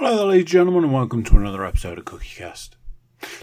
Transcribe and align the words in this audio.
Hello 0.00 0.16
there, 0.16 0.26
ladies 0.26 0.42
and 0.42 0.48
gentlemen, 0.50 0.84
and 0.84 0.92
welcome 0.92 1.24
to 1.24 1.36
another 1.36 1.64
episode 1.64 1.98
of 1.98 2.04
CookieCast. 2.04 2.70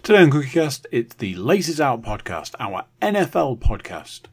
Today 0.02 0.22
on 0.22 0.32
CookieCast, 0.32 0.86
it's 0.90 1.14
the 1.16 1.36
Laces 1.36 1.82
Out 1.82 2.02
podcast, 2.02 2.56
our 2.62 2.86
NFL 3.02 3.60
podcast. 3.60 4.28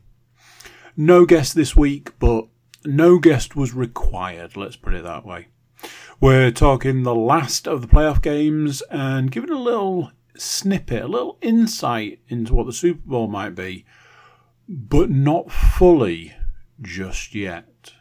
No 0.96 1.26
guest 1.26 1.56
this 1.56 1.74
week, 1.74 2.16
but 2.20 2.46
no 2.84 3.18
guest 3.18 3.56
was 3.56 3.74
required, 3.74 4.56
let's 4.56 4.76
put 4.76 4.94
it 4.94 5.02
that 5.02 5.26
way. 5.26 5.48
We're 6.20 6.52
talking 6.52 7.02
the 7.02 7.12
last 7.12 7.66
of 7.66 7.82
the 7.82 7.88
playoff 7.88 8.22
games 8.22 8.82
and 8.82 9.32
giving 9.32 9.50
a 9.50 9.58
little 9.58 10.12
snippet, 10.36 11.02
a 11.02 11.08
little 11.08 11.38
insight 11.42 12.20
into 12.28 12.54
what 12.54 12.66
the 12.66 12.72
Super 12.72 13.02
Bowl 13.04 13.26
might 13.26 13.56
be, 13.56 13.84
but 14.68 15.10
not 15.10 15.50
fully 15.50 16.34
just 16.80 17.34
yet. 17.34 17.94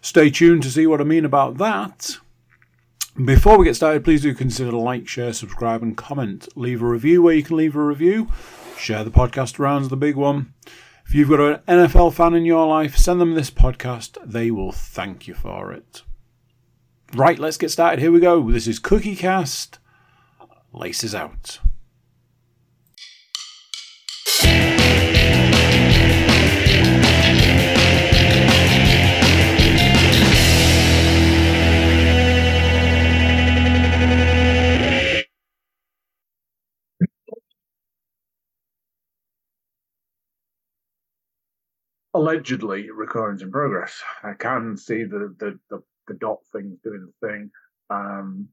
Stay 0.00 0.30
tuned 0.30 0.62
to 0.62 0.70
see 0.70 0.86
what 0.86 1.02
I 1.02 1.04
mean 1.04 1.26
about 1.26 1.58
that. 1.58 2.16
Before 3.22 3.56
we 3.56 3.64
get 3.64 3.76
started, 3.76 4.02
please 4.02 4.22
do 4.22 4.34
consider 4.34 4.72
like, 4.72 5.06
share, 5.06 5.32
subscribe, 5.32 5.84
and 5.84 5.96
comment. 5.96 6.48
Leave 6.56 6.82
a 6.82 6.86
review 6.86 7.22
where 7.22 7.34
you 7.34 7.44
can 7.44 7.56
leave 7.56 7.76
a 7.76 7.80
review. 7.80 8.26
Share 8.76 9.04
the 9.04 9.10
podcast 9.10 9.60
around 9.60 9.84
the 9.84 9.96
big 9.96 10.16
one. 10.16 10.52
If 11.06 11.14
you've 11.14 11.28
got 11.28 11.40
an 11.40 11.60
NFL 11.68 12.14
fan 12.14 12.34
in 12.34 12.44
your 12.44 12.66
life, 12.66 12.96
send 12.96 13.20
them 13.20 13.34
this 13.34 13.52
podcast. 13.52 14.18
They 14.24 14.50
will 14.50 14.72
thank 14.72 15.28
you 15.28 15.34
for 15.34 15.72
it. 15.72 16.02
Right, 17.14 17.38
let's 17.38 17.56
get 17.56 17.70
started. 17.70 18.00
Here 18.00 18.10
we 18.10 18.18
go. 18.18 18.50
This 18.50 18.66
is 18.66 18.80
CookieCast. 18.80 19.78
Laces 20.72 21.14
out. 21.14 21.60
Allegedly 42.14 42.90
recordings 42.90 43.42
in 43.42 43.50
progress. 43.50 44.00
I 44.22 44.32
can 44.34 44.76
see 44.76 45.04
the 45.04 45.34
the 45.38 45.58
the, 45.68 45.82
the 46.08 46.14
dot 46.14 46.38
thing 46.52 46.78
doing 46.82 47.08
the 47.20 47.28
thing. 47.28 47.50
Um, 47.90 48.48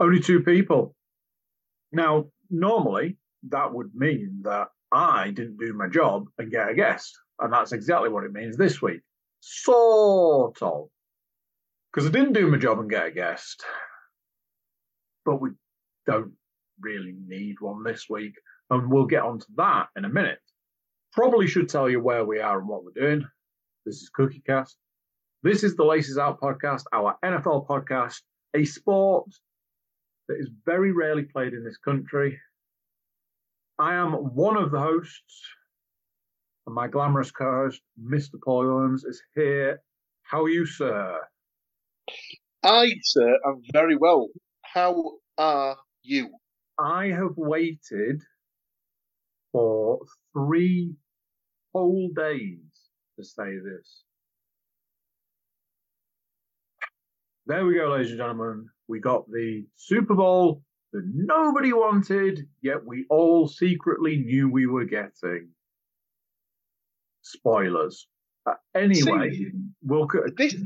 only 0.00 0.20
two 0.20 0.40
people. 0.40 0.94
Now, 1.92 2.26
normally 2.50 3.16
that 3.48 3.72
would 3.72 3.94
mean 3.94 4.40
that 4.42 4.68
I 4.92 5.30
didn't 5.30 5.58
do 5.58 5.72
my 5.72 5.88
job 5.88 6.26
and 6.38 6.50
get 6.50 6.68
a 6.68 6.74
guest, 6.74 7.16
and 7.38 7.52
that's 7.52 7.72
exactly 7.72 8.08
what 8.08 8.24
it 8.24 8.32
means 8.32 8.56
this 8.56 8.82
week. 8.82 9.00
Sort 9.40 10.60
of, 10.62 10.88
because 11.92 12.08
I 12.08 12.12
didn't 12.12 12.34
do 12.34 12.48
my 12.48 12.58
job 12.58 12.78
and 12.78 12.90
get 12.90 13.06
a 13.06 13.10
guest, 13.10 13.64
but 15.24 15.40
we 15.40 15.50
don't 16.06 16.32
really 16.80 17.14
need 17.26 17.60
one 17.60 17.82
this 17.84 18.08
week, 18.08 18.34
and 18.70 18.90
we'll 18.90 19.06
get 19.06 19.22
onto 19.22 19.46
that 19.56 19.88
in 19.96 20.04
a 20.04 20.08
minute 20.08 20.40
probably 21.12 21.46
should 21.46 21.68
tell 21.68 21.88
you 21.88 22.00
where 22.00 22.24
we 22.24 22.40
are 22.40 22.58
and 22.58 22.68
what 22.68 22.84
we're 22.84 22.92
doing. 22.92 23.24
This 23.84 23.96
is 23.96 24.10
CookieCast. 24.16 24.74
This 25.42 25.64
is 25.64 25.74
the 25.74 25.84
Laces 25.84 26.18
Out 26.18 26.40
podcast, 26.40 26.84
our 26.92 27.16
NFL 27.24 27.66
podcast, 27.66 28.20
a 28.54 28.64
sport 28.64 29.26
that 30.28 30.36
is 30.38 30.50
very 30.64 30.92
rarely 30.92 31.24
played 31.24 31.54
in 31.54 31.64
this 31.64 31.78
country. 31.78 32.38
I 33.78 33.94
am 33.94 34.12
one 34.12 34.56
of 34.56 34.70
the 34.70 34.78
hosts, 34.78 35.42
and 36.66 36.74
my 36.74 36.86
glamorous 36.88 37.30
co 37.30 37.50
host, 37.50 37.80
Mr. 38.00 38.34
Paul 38.44 38.66
Williams, 38.66 39.04
is 39.04 39.22
here. 39.34 39.80
How 40.22 40.42
are 40.44 40.48
you, 40.48 40.66
sir? 40.66 41.18
I, 42.62 42.92
sir, 43.02 43.38
am 43.46 43.62
very 43.72 43.96
well. 43.96 44.28
How 44.62 45.14
are 45.38 45.76
you? 46.02 46.30
I 46.78 47.06
have 47.06 47.36
waited 47.36 48.20
for 49.52 50.00
three 50.32 50.94
whole 51.72 52.10
days 52.14 52.58
to 53.18 53.24
say 53.24 53.56
this. 53.58 54.04
There 57.46 57.64
we 57.66 57.74
go, 57.74 57.88
ladies 57.92 58.10
and 58.10 58.18
gentlemen. 58.18 58.66
We 58.88 59.00
got 59.00 59.28
the 59.30 59.64
Super 59.76 60.14
Bowl 60.14 60.62
that 60.92 61.02
nobody 61.14 61.72
wanted, 61.72 62.46
yet 62.62 62.84
we 62.84 63.06
all 63.10 63.48
secretly 63.48 64.18
knew 64.18 64.48
we 64.50 64.66
were 64.66 64.84
getting. 64.84 65.48
Spoilers. 67.22 68.06
Uh, 68.46 68.54
anyway, 68.74 69.30
See, 69.32 69.50
we'll. 69.82 70.08
This, 70.36 70.56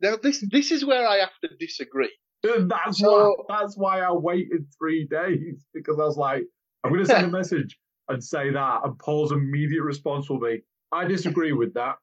now, 0.00 0.16
this, 0.22 0.44
this 0.50 0.70
is 0.70 0.84
where 0.84 1.06
I 1.06 1.16
have 1.16 1.30
to 1.42 1.50
disagree. 1.58 2.12
That's 2.42 2.98
So- 2.98 3.36
why. 3.46 3.60
That's 3.60 3.76
why 3.76 4.00
I 4.00 4.12
waited 4.12 4.66
three 4.78 5.06
days 5.06 5.64
because 5.72 5.98
I 5.98 6.04
was 6.04 6.16
like, 6.16 6.42
I'm 6.84 6.92
going 6.92 7.04
to 7.04 7.08
send 7.08 7.26
a 7.26 7.30
message 7.38 7.78
and 8.12 8.22
say 8.22 8.50
that, 8.50 8.80
and 8.84 8.98
Paul's 8.98 9.32
immediate 9.32 9.82
response 9.82 10.28
will 10.28 10.40
be, 10.40 10.62
"I 10.90 11.04
disagree 11.06 11.52
with 11.52 11.74
that." 11.74 11.96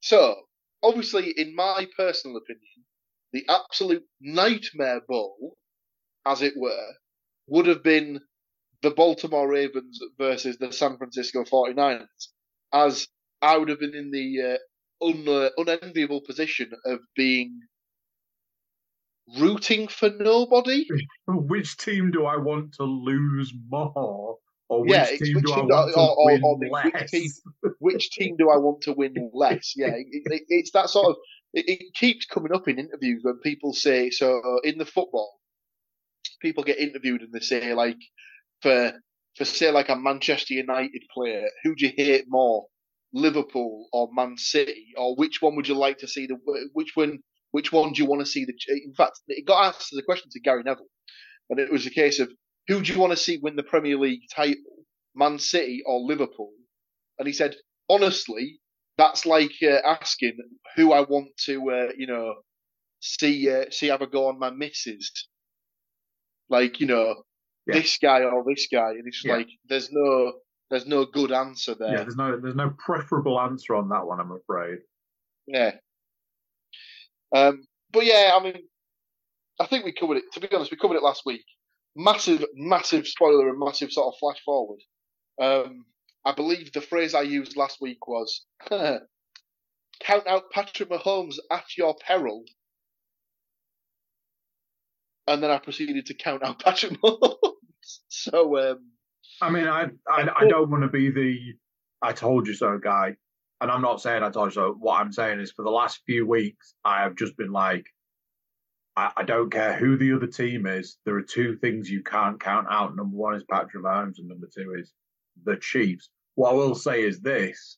So, 0.00 0.46
obviously, 0.82 1.30
in 1.36 1.54
my 1.54 1.86
personal 1.96 2.36
opinion, 2.36 2.84
the 3.32 3.44
absolute 3.48 4.04
nightmare 4.20 5.00
bowl, 5.08 5.56
as 6.26 6.42
it 6.42 6.54
were, 6.56 6.94
would 7.46 7.66
have 7.66 7.82
been 7.82 8.20
the 8.82 8.90
Baltimore 8.90 9.48
Ravens 9.48 9.98
versus 10.18 10.58
the 10.58 10.72
San 10.72 10.98
Francisco 10.98 11.44
49ers, 11.44 12.28
as 12.72 13.08
I 13.40 13.56
would 13.56 13.70
have 13.70 13.80
been 13.80 13.94
in 13.94 14.10
the 14.10 14.58
uh, 15.02 15.06
un, 15.06 15.26
uh, 15.26 15.50
unenviable 15.56 16.20
position 16.20 16.70
of 16.84 17.00
being 17.16 17.60
rooting 19.38 19.88
for 19.88 20.10
nobody. 20.10 20.86
Which 21.26 21.76
team 21.76 22.10
do 22.10 22.26
I 22.26 22.36
want 22.36 22.74
to 22.74 22.84
lose 22.84 23.52
more, 23.68 24.38
or 24.68 24.82
which 24.82 24.90
Yeah, 24.92 25.06
it's 25.10 25.22
team 25.22 25.34
which 25.36 25.44
do 25.44 25.52
I 25.52 25.56
team 25.56 25.68
want 25.68 25.88
do- 25.88 25.92
to 25.94 26.00
or- 26.00 26.16
or- 26.18 26.26
win 26.26 26.40
oh, 26.44 26.48
or 26.48 26.58
which 26.58 26.94
less? 26.94 27.10
team- 27.10 27.30
which 27.80 28.10
team 28.10 28.36
do 28.36 28.50
I 28.50 28.56
want 28.56 28.82
to 28.82 28.92
win 28.92 29.30
less? 29.32 29.74
Yeah, 29.76 29.88
it, 29.94 30.06
it, 30.10 30.42
it's 30.48 30.70
that 30.72 30.90
sort 30.90 31.08
of. 31.10 31.16
It, 31.52 31.68
it 31.68 31.94
keeps 31.94 32.26
coming 32.26 32.52
up 32.52 32.66
in 32.68 32.78
interviews 32.78 33.20
when 33.22 33.38
people 33.38 33.72
say 33.74 34.10
so. 34.10 34.40
In 34.64 34.78
the 34.78 34.84
football, 34.86 35.38
people 36.40 36.64
get 36.64 36.78
interviewed 36.78 37.22
and 37.22 37.32
they 37.32 37.40
say 37.40 37.74
like, 37.74 37.98
for 38.62 38.92
for 39.36 39.44
say 39.44 39.70
like 39.70 39.88
a 39.88 39.96
Manchester 39.96 40.54
United 40.54 41.02
player, 41.12 41.48
who 41.62 41.74
do 41.74 41.86
you 41.86 41.92
hate 41.96 42.24
more, 42.28 42.66
Liverpool 43.12 43.88
or 43.92 44.08
Man 44.12 44.36
City, 44.36 44.86
or 44.96 45.14
which 45.16 45.40
one 45.40 45.56
would 45.56 45.68
you 45.68 45.74
like 45.76 45.98
to 45.98 46.08
see 46.08 46.26
the 46.26 46.36
which 46.72 46.92
one 46.94 47.18
which 47.52 47.70
one 47.72 47.92
do 47.92 48.02
you 48.02 48.08
want 48.08 48.20
to 48.20 48.26
see 48.26 48.44
the? 48.44 48.54
In 48.84 48.94
fact, 48.94 49.20
it 49.28 49.46
got 49.46 49.66
asked 49.66 49.92
as 49.92 49.98
a 49.98 50.02
question 50.02 50.30
to 50.32 50.40
Gary 50.40 50.62
Neville, 50.64 50.86
and 51.50 51.60
it 51.60 51.70
was 51.70 51.86
a 51.86 51.90
case 51.90 52.18
of 52.18 52.30
who 52.68 52.82
do 52.82 52.92
you 52.92 52.98
want 52.98 53.12
to 53.12 53.16
see 53.16 53.38
win 53.42 53.56
the 53.56 53.62
Premier 53.62 53.96
League 53.98 54.22
title, 54.34 54.62
Man 55.14 55.38
City 55.38 55.82
or 55.86 56.00
Liverpool? 56.00 56.52
And 57.18 57.26
he 57.26 57.32
said, 57.34 57.54
honestly, 57.88 58.60
that's 58.96 59.26
like 59.26 59.52
uh, 59.62 59.78
asking 59.84 60.38
who 60.76 60.92
I 60.92 61.00
want 61.00 61.28
to, 61.46 61.70
uh, 61.70 61.92
you 61.96 62.06
know, 62.06 62.34
see 63.00 63.50
uh, 63.50 63.66
see 63.70 63.88
have 63.88 64.02
a 64.02 64.06
go 64.06 64.28
on 64.28 64.38
my 64.38 64.50
missus. 64.50 65.10
Like, 66.48 66.80
you 66.80 66.86
know, 66.86 67.22
Yeah. 67.66 67.74
this 67.76 67.98
guy 67.98 68.22
or 68.22 68.44
this 68.46 68.68
guy, 68.72 68.90
and 68.90 69.06
it's 69.06 69.24
Yeah. 69.24 69.36
like 69.36 69.48
there's 69.68 69.90
no 69.90 70.32
there's 70.70 70.86
no 70.86 71.04
good 71.04 71.32
answer 71.32 71.74
there. 71.74 71.92
Yeah, 71.92 72.02
there's 72.02 72.16
no 72.16 72.40
there's 72.40 72.54
no 72.54 72.74
preferable 72.78 73.40
answer 73.40 73.74
on 73.74 73.88
that 73.90 74.06
one, 74.06 74.20
I'm 74.20 74.32
afraid. 74.32 74.78
Yeah. 75.46 75.76
Um, 77.34 77.64
but 77.92 78.04
yeah, 78.04 78.32
I 78.34 78.42
mean, 78.42 78.68
I 79.60 79.66
think 79.66 79.84
we 79.84 79.92
covered 79.92 80.18
it. 80.18 80.24
To 80.34 80.40
be 80.40 80.48
honest, 80.52 80.70
we 80.70 80.76
covered 80.76 80.96
it 80.96 81.02
last 81.02 81.22
week. 81.26 81.44
Massive, 81.96 82.44
massive 82.54 83.06
spoiler 83.06 83.48
and 83.48 83.58
massive 83.58 83.92
sort 83.92 84.14
of 84.14 84.18
flash 84.18 84.42
forward. 84.44 84.80
Um, 85.40 85.84
I 86.24 86.32
believe 86.32 86.72
the 86.72 86.80
phrase 86.80 87.14
I 87.14 87.22
used 87.22 87.56
last 87.56 87.80
week 87.80 88.06
was 88.06 88.44
"count 88.68 90.26
out 90.26 90.50
Patrick 90.50 90.88
Mahomes 90.88 91.36
at 91.50 91.76
your 91.76 91.94
peril," 92.06 92.44
and 95.26 95.42
then 95.42 95.50
I 95.50 95.58
proceeded 95.58 96.06
to 96.06 96.14
count 96.14 96.42
out 96.42 96.58
Patrick 96.64 97.00
Mahomes. 97.00 97.98
so, 98.08 98.58
um, 98.58 98.90
I 99.40 99.50
mean, 99.50 99.68
I 99.68 99.86
I, 100.08 100.28
I 100.36 100.48
don't 100.48 100.70
want 100.70 100.82
to 100.82 100.88
be 100.88 101.10
the 101.10 101.38
I 102.02 102.12
told 102.12 102.46
you 102.46 102.54
so 102.54 102.78
guy, 102.78 103.16
and 103.60 103.70
I'm 103.70 103.82
not 103.82 104.00
saying 104.00 104.22
I 104.22 104.30
told 104.30 104.48
you 104.48 104.54
so. 104.54 104.76
What 104.78 105.00
I'm 105.00 105.12
saying 105.12 105.40
is, 105.40 105.52
for 105.52 105.62
the 105.62 105.70
last 105.70 106.02
few 106.06 106.26
weeks, 106.26 106.74
I 106.84 107.02
have 107.02 107.16
just 107.16 107.36
been 107.36 107.52
like, 107.52 107.86
I, 108.96 109.24
don't 109.24 109.50
care 109.50 109.76
who 109.76 109.96
the 109.96 110.12
other 110.12 110.28
team 110.28 110.66
is. 110.66 110.98
There 111.04 111.16
are 111.16 111.22
two 111.22 111.56
things 111.56 111.90
you 111.90 112.02
can't 112.02 112.40
count 112.40 112.68
out. 112.70 112.94
Number 112.94 113.16
one 113.16 113.34
is 113.34 113.44
Patrick 113.44 113.82
Mahomes, 113.82 114.18
and 114.18 114.28
number 114.28 114.48
two 114.56 114.74
is 114.78 114.92
the 115.44 115.56
Chiefs. 115.56 116.10
What 116.36 116.50
I 116.50 116.54
will 116.54 116.76
say 116.76 117.02
is 117.02 117.20
this: 117.20 117.76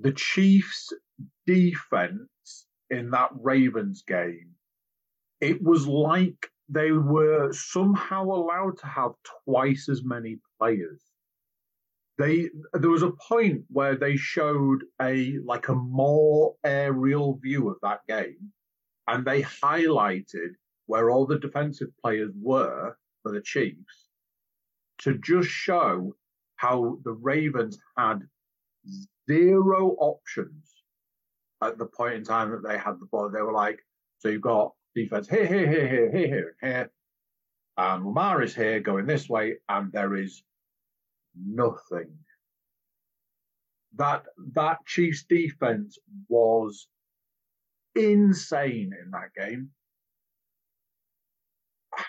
the 0.00 0.12
Chiefs' 0.12 0.92
defense 1.46 2.66
in 2.90 3.10
that 3.10 3.30
Ravens 3.34 4.02
game, 4.06 4.50
it 5.40 5.60
was 5.62 5.86
like 5.86 6.50
they 6.68 6.92
were 6.92 7.52
somehow 7.52 8.22
allowed 8.24 8.78
to 8.78 8.86
have 8.86 9.12
twice 9.44 9.88
as 9.88 10.04
many 10.04 10.38
players. 10.60 11.02
They 12.18 12.50
there 12.74 12.90
was 12.90 13.02
a 13.02 13.12
point 13.28 13.64
where 13.68 13.96
they 13.96 14.16
showed 14.16 14.84
a 15.00 15.38
like 15.44 15.68
a 15.68 15.74
more 15.74 16.54
aerial 16.64 17.38
view 17.38 17.68
of 17.68 17.78
that 17.82 18.00
game, 18.06 18.52
and 19.10 19.24
they 19.24 19.42
highlighted 19.42 20.54
where 20.86 21.10
all 21.10 21.26
the 21.26 21.38
defensive 21.38 21.88
players 22.00 22.30
were 22.40 22.96
for 23.22 23.32
the 23.32 23.40
Chiefs 23.40 24.08
to 24.98 25.18
just 25.18 25.48
show 25.48 26.14
how 26.56 26.98
the 27.04 27.12
Ravens 27.12 27.78
had 27.96 28.20
zero 29.28 29.96
options 29.98 30.84
at 31.62 31.76
the 31.76 31.86
point 31.86 32.14
in 32.14 32.24
time 32.24 32.50
that 32.52 32.62
they 32.62 32.78
had 32.78 33.00
the 33.00 33.06
ball. 33.10 33.30
They 33.30 33.42
were 33.42 33.52
like, 33.52 33.80
so 34.18 34.28
you've 34.28 34.42
got 34.42 34.72
defense 34.94 35.28
here, 35.28 35.46
here, 35.46 35.68
here, 35.68 35.88
here, 35.88 36.10
here, 36.10 36.28
here, 36.28 36.56
here. 36.60 36.90
And 37.76 38.04
Lamar 38.04 38.42
is 38.42 38.54
here 38.54 38.80
going 38.80 39.06
this 39.06 39.28
way, 39.28 39.56
and 39.68 39.90
there 39.90 40.14
is 40.14 40.42
nothing. 41.34 42.10
That 43.96 44.24
that 44.52 44.86
Chiefs 44.86 45.24
defense 45.24 45.98
was 46.28 46.86
insane 47.94 48.92
in 49.02 49.10
that 49.10 49.34
game. 49.36 49.70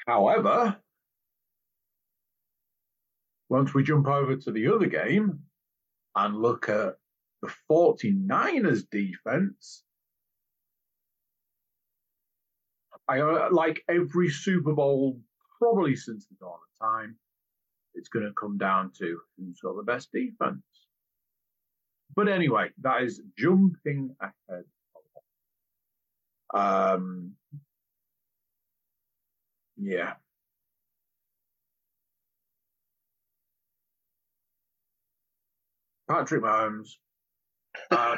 However, 0.07 0.78
once 3.50 3.74
we 3.74 3.83
jump 3.83 4.07
over 4.07 4.36
to 4.36 4.51
the 4.51 4.68
other 4.68 4.86
game 4.86 5.39
and 6.16 6.42
look 6.42 6.69
at 6.69 6.95
the 7.42 7.51
49ers 7.69 8.83
defense, 8.89 9.83
I 13.07 13.19
uh, 13.19 13.50
like 13.51 13.84
every 13.89 14.30
Super 14.30 14.74
Bowl 14.74 15.19
probably 15.60 15.95
since 15.95 16.25
the 16.27 16.36
dawn 16.39 16.54
of 16.54 16.88
time, 16.88 17.18
it's 17.94 18.10
going 18.10 18.25
to 18.25 18.34
come 18.34 18.57
down 18.57 18.92
to 19.00 19.19
who's 19.38 19.60
got 19.60 19.75
the 19.75 19.84
best 19.84 20.12
defense. 20.13 20.63
But 22.16 22.30
anyway, 22.30 22.69
that 22.81 23.04
is 23.04 23.22
jumping 23.38 24.16
ahead. 24.22 24.63
Um, 26.53 27.33
yeah. 29.77 30.13
Patrick 36.09 36.44
Mahomes. 36.44 36.89
Uh, 37.89 38.18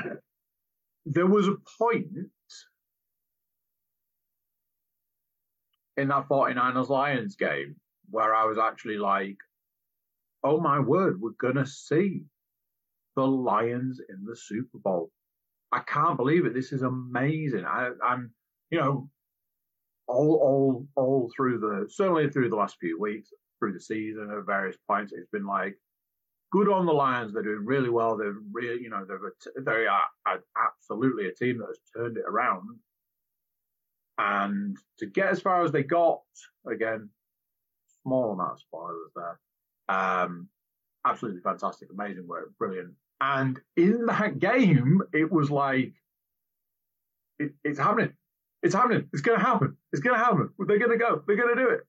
there 1.06 1.28
was 1.28 1.48
a 1.48 1.58
point 1.78 2.08
in 5.98 6.08
that 6.08 6.28
49ers 6.28 6.90
Lions 6.90 7.36
game 7.36 7.76
where 8.10 8.34
I 8.34 8.46
was 8.46 8.58
actually 8.58 8.98
like, 8.98 9.38
oh 10.44 10.60
my 10.60 10.80
word, 10.80 11.22
we're 11.22 11.32
going 11.32 11.56
to 11.56 11.66
see 11.66 12.24
the 13.16 13.26
Lions 13.26 14.02
in 14.10 14.26
the 14.26 14.36
Super 14.36 14.80
Bowl. 14.80 15.12
I 15.74 15.80
can't 15.80 16.18
believe 16.18 16.46
it. 16.46 16.54
This 16.54 16.72
is 16.72 16.84
amazing. 16.84 17.66
I, 17.66 17.90
am 18.08 18.32
you 18.70 18.80
know, 18.80 19.10
all, 20.08 20.36
all, 20.36 20.88
all 20.96 21.32
through 21.36 21.60
the, 21.60 21.90
certainly 21.90 22.30
through 22.30 22.50
the 22.50 22.56
last 22.56 22.78
few 22.80 23.00
weeks, 23.00 23.30
through 23.60 23.74
the 23.74 23.80
season 23.80 24.30
at 24.32 24.46
various 24.46 24.78
points, 24.88 25.14
it's 25.14 25.30
been 25.32 25.46
like, 25.46 25.76
good 26.52 26.70
on 26.70 26.86
the 26.86 26.94
Lions. 26.94 27.34
They're 27.34 27.42
doing 27.42 27.66
really 27.66 27.90
well. 27.90 28.16
They're 28.16 28.38
really, 28.52 28.84
you 28.84 28.90
know, 28.90 29.06
they're, 29.06 29.34
they 29.66 29.88
are 29.88 30.40
absolutely 30.56 31.28
a 31.28 31.34
team 31.34 31.58
that 31.58 31.68
has 31.68 31.80
turned 31.96 32.18
it 32.18 32.26
around. 32.28 32.68
And 34.20 34.78
to 35.00 35.08
get 35.08 35.30
as 35.30 35.42
far 35.42 35.64
as 35.64 35.72
they 35.72 35.82
got, 35.82 36.22
again, 36.72 37.10
small 38.04 38.34
amount 38.34 38.54
of 38.54 38.60
spoilers 38.60 39.12
there. 39.16 39.40
Um, 39.90 40.50
absolutely 41.06 41.42
fantastic, 41.42 41.90
amazing 41.92 42.28
work, 42.28 42.52
brilliant. 42.60 42.94
And 43.26 43.58
in 43.78 44.06
that 44.08 44.40
game, 44.40 45.02
it 45.14 45.32
was 45.32 45.50
like, 45.50 45.94
it, 47.40 47.54
it's 47.64 47.80
happening. 47.80 48.12
It's 48.62 48.76
happening. 48.76 49.08
It's 49.14 49.22
going 49.22 49.40
to 49.40 49.46
happen. 49.46 49.78
It's 49.94 50.02
going 50.02 50.18
to 50.20 50.24
happen. 50.24 50.50
They're 50.60 50.78
going 50.78 50.92
to 50.92 50.98
go. 50.98 51.24
They're 51.26 51.38
going 51.38 51.56
to 51.56 51.64
do 51.64 51.70
it. 51.70 51.82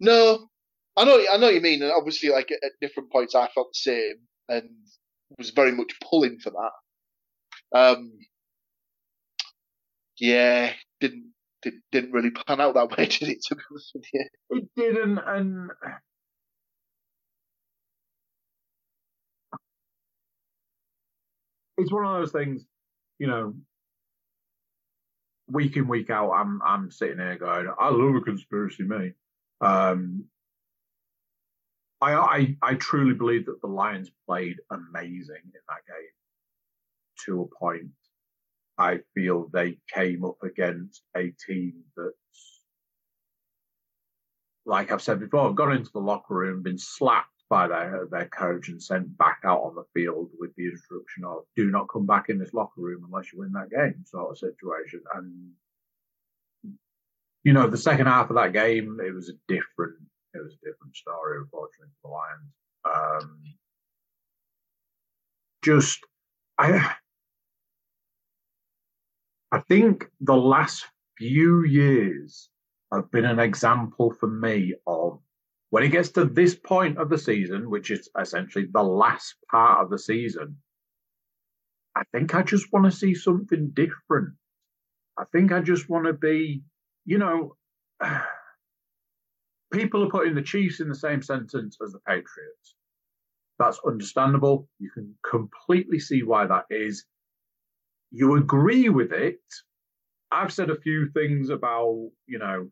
No, 0.00 0.48
I 0.96 1.04
know, 1.04 1.24
I 1.32 1.36
know 1.36 1.46
what 1.46 1.54
you 1.54 1.60
mean, 1.60 1.82
and 1.82 1.92
obviously, 1.92 2.28
like 2.30 2.50
at, 2.50 2.72
different 2.80 3.10
points, 3.10 3.34
I 3.34 3.48
felt 3.54 3.68
the 3.72 3.78
same, 3.78 4.16
and 4.48 4.68
was 5.38 5.50
very 5.50 5.72
much 5.72 5.92
pulling 6.02 6.38
for 6.38 6.50
that. 6.50 7.78
Um, 7.78 8.12
yeah, 10.18 10.72
didn't 11.00 11.32
did, 11.66 11.80
didn't 11.90 12.12
really 12.12 12.30
pan 12.30 12.60
out 12.60 12.74
that 12.74 12.90
way, 12.96 13.06
did 13.06 13.28
it? 13.28 13.42
To 13.48 13.56
be 13.56 13.62
honest 13.70 13.90
with 13.94 14.04
you, 14.12 14.24
it 14.50 14.64
didn't, 14.76 15.18
and 15.18 15.70
it's 21.76 21.92
one 21.92 22.06
of 22.06 22.20
those 22.20 22.32
things, 22.32 22.64
you 23.18 23.26
know. 23.26 23.54
Week 25.48 25.76
in, 25.76 25.86
week 25.86 26.10
out, 26.10 26.32
I'm 26.32 26.60
I'm 26.62 26.90
sitting 26.90 27.18
here 27.18 27.36
going, 27.38 27.68
I 27.78 27.88
love 27.90 28.16
a 28.16 28.20
conspiracy, 28.20 28.82
mate. 28.82 29.14
Um, 29.60 30.24
I, 32.00 32.14
I, 32.14 32.56
I 32.62 32.74
truly 32.74 33.14
believe 33.14 33.46
that 33.46 33.60
the 33.60 33.68
Lions 33.68 34.10
played 34.26 34.56
amazing 34.70 35.42
in 35.44 35.60
that 35.68 35.86
game 35.86 36.10
to 37.24 37.42
a 37.42 37.58
point. 37.58 37.90
I 38.78 39.00
feel 39.14 39.48
they 39.52 39.78
came 39.92 40.24
up 40.24 40.42
against 40.42 41.02
a 41.16 41.32
team 41.46 41.82
that's, 41.96 42.62
like 44.64 44.92
I've 44.92 45.02
said 45.02 45.20
before, 45.20 45.54
gone 45.54 45.72
into 45.72 45.90
the 45.92 46.00
locker 46.00 46.34
room, 46.34 46.62
been 46.62 46.78
slapped 46.78 47.30
by 47.48 47.68
their 47.68 48.08
their 48.10 48.26
coach 48.26 48.68
and 48.68 48.82
sent 48.82 49.16
back 49.16 49.38
out 49.44 49.62
on 49.62 49.76
the 49.76 49.84
field 49.94 50.30
with 50.38 50.54
the 50.56 50.66
instruction 50.66 51.24
of 51.24 51.44
"Do 51.54 51.70
not 51.70 51.88
come 51.88 52.06
back 52.06 52.28
in 52.28 52.38
this 52.38 52.52
locker 52.52 52.80
room 52.80 53.04
unless 53.04 53.32
you 53.32 53.38
win 53.38 53.52
that 53.52 53.70
game," 53.70 54.04
sort 54.04 54.30
of 54.30 54.38
situation. 54.38 55.02
And 55.14 55.52
you 57.44 57.52
know, 57.52 57.68
the 57.68 57.76
second 57.76 58.06
half 58.06 58.28
of 58.28 58.36
that 58.36 58.52
game, 58.52 58.98
it 59.00 59.14
was 59.14 59.28
a 59.28 59.34
different 59.46 59.96
it 60.36 60.42
was 60.42 60.54
a 60.54 60.66
different 60.66 60.96
story, 60.96 61.38
unfortunately, 61.38 61.92
for 62.02 62.08
the 62.08 62.14
Lions. 62.14 63.22
Um, 63.22 63.42
just, 65.62 66.00
I, 66.58 66.94
I 69.52 69.60
think 69.60 70.06
the 70.20 70.36
last 70.36 70.86
few 71.16 71.64
years 71.64 72.48
have 72.92 73.10
been 73.10 73.24
an 73.24 73.38
example 73.38 74.12
for 74.12 74.28
me 74.28 74.74
of 74.86 75.20
when 75.70 75.82
it 75.82 75.88
gets 75.88 76.10
to 76.10 76.24
this 76.24 76.54
point 76.54 76.98
of 76.98 77.08
the 77.08 77.18
season, 77.18 77.70
which 77.70 77.90
is 77.90 78.08
essentially 78.20 78.66
the 78.72 78.82
last 78.82 79.36
part 79.50 79.82
of 79.82 79.90
the 79.90 79.98
season. 79.98 80.56
I 81.94 82.02
think 82.12 82.34
I 82.34 82.42
just 82.42 82.72
want 82.72 82.84
to 82.86 82.92
see 82.92 83.14
something 83.14 83.70
different. 83.70 84.34
I 85.18 85.24
think 85.32 85.52
I 85.52 85.60
just 85.60 85.88
want 85.88 86.06
to 86.06 86.12
be, 86.12 86.62
you 87.04 87.18
know, 87.18 87.56
people 89.72 90.04
are 90.04 90.10
putting 90.10 90.34
the 90.34 90.42
Chiefs 90.42 90.80
in 90.80 90.88
the 90.88 90.94
same 90.94 91.22
sentence 91.22 91.78
as 91.84 91.92
the 91.92 92.00
Patriots. 92.06 92.74
That's 93.58 93.80
understandable. 93.86 94.68
You 94.78 94.90
can 94.90 95.14
completely 95.28 95.98
see 95.98 96.22
why 96.22 96.46
that 96.46 96.66
is. 96.70 97.06
You 98.16 98.36
agree 98.36 98.88
with 98.88 99.12
it. 99.12 99.42
I've 100.32 100.50
said 100.50 100.70
a 100.70 100.80
few 100.80 101.10
things 101.10 101.50
about, 101.50 102.08
you 102.26 102.38
know, 102.38 102.70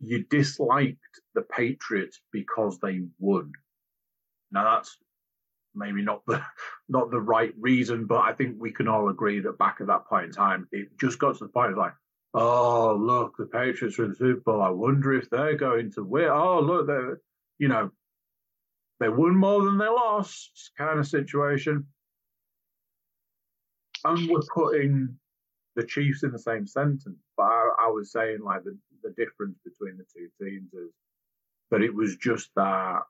you 0.00 0.24
disliked 0.28 1.20
the 1.36 1.42
Patriots 1.42 2.20
because 2.32 2.80
they 2.80 3.02
won. 3.20 3.52
Now 4.50 4.64
that's 4.64 4.98
maybe 5.76 6.02
not 6.02 6.22
the 6.26 6.42
not 6.88 7.12
the 7.12 7.20
right 7.20 7.54
reason, 7.56 8.06
but 8.06 8.22
I 8.22 8.32
think 8.32 8.56
we 8.58 8.72
can 8.72 8.88
all 8.88 9.08
agree 9.08 9.38
that 9.38 9.58
back 9.58 9.76
at 9.80 9.86
that 9.86 10.08
point 10.08 10.26
in 10.26 10.32
time, 10.32 10.66
it 10.72 10.88
just 11.00 11.20
got 11.20 11.38
to 11.38 11.44
the 11.44 11.52
point 11.52 11.70
of 11.70 11.78
like, 11.78 11.94
oh 12.34 12.96
look, 12.96 13.36
the 13.38 13.46
Patriots 13.46 13.96
are 14.00 14.06
in 14.06 14.10
the 14.10 14.16
Super 14.16 14.40
Bowl. 14.40 14.60
I 14.60 14.70
wonder 14.70 15.12
if 15.12 15.30
they're 15.30 15.56
going 15.56 15.92
to 15.92 16.02
win. 16.02 16.30
Oh 16.30 16.58
look, 16.58 16.88
they're 16.88 17.20
you 17.58 17.68
know 17.68 17.92
they 18.98 19.08
won 19.08 19.36
more 19.36 19.64
than 19.64 19.78
they 19.78 19.86
lost, 19.86 20.72
kind 20.76 20.98
of 20.98 21.06
situation. 21.06 21.86
And 24.04 24.28
we're 24.28 24.40
putting 24.54 25.16
the 25.76 25.84
Chiefs 25.84 26.22
in 26.22 26.32
the 26.32 26.38
same 26.38 26.66
sentence, 26.66 27.18
but 27.36 27.44
I, 27.44 27.70
I 27.84 27.88
was 27.88 28.12
saying 28.12 28.40
like 28.42 28.64
the 28.64 28.76
the 29.02 29.10
difference 29.10 29.58
between 29.64 29.96
the 29.96 30.04
two 30.14 30.28
teams 30.40 30.72
is 30.74 30.92
that 31.70 31.82
it 31.82 31.94
was 31.94 32.16
just 32.16 32.50
that 32.54 33.00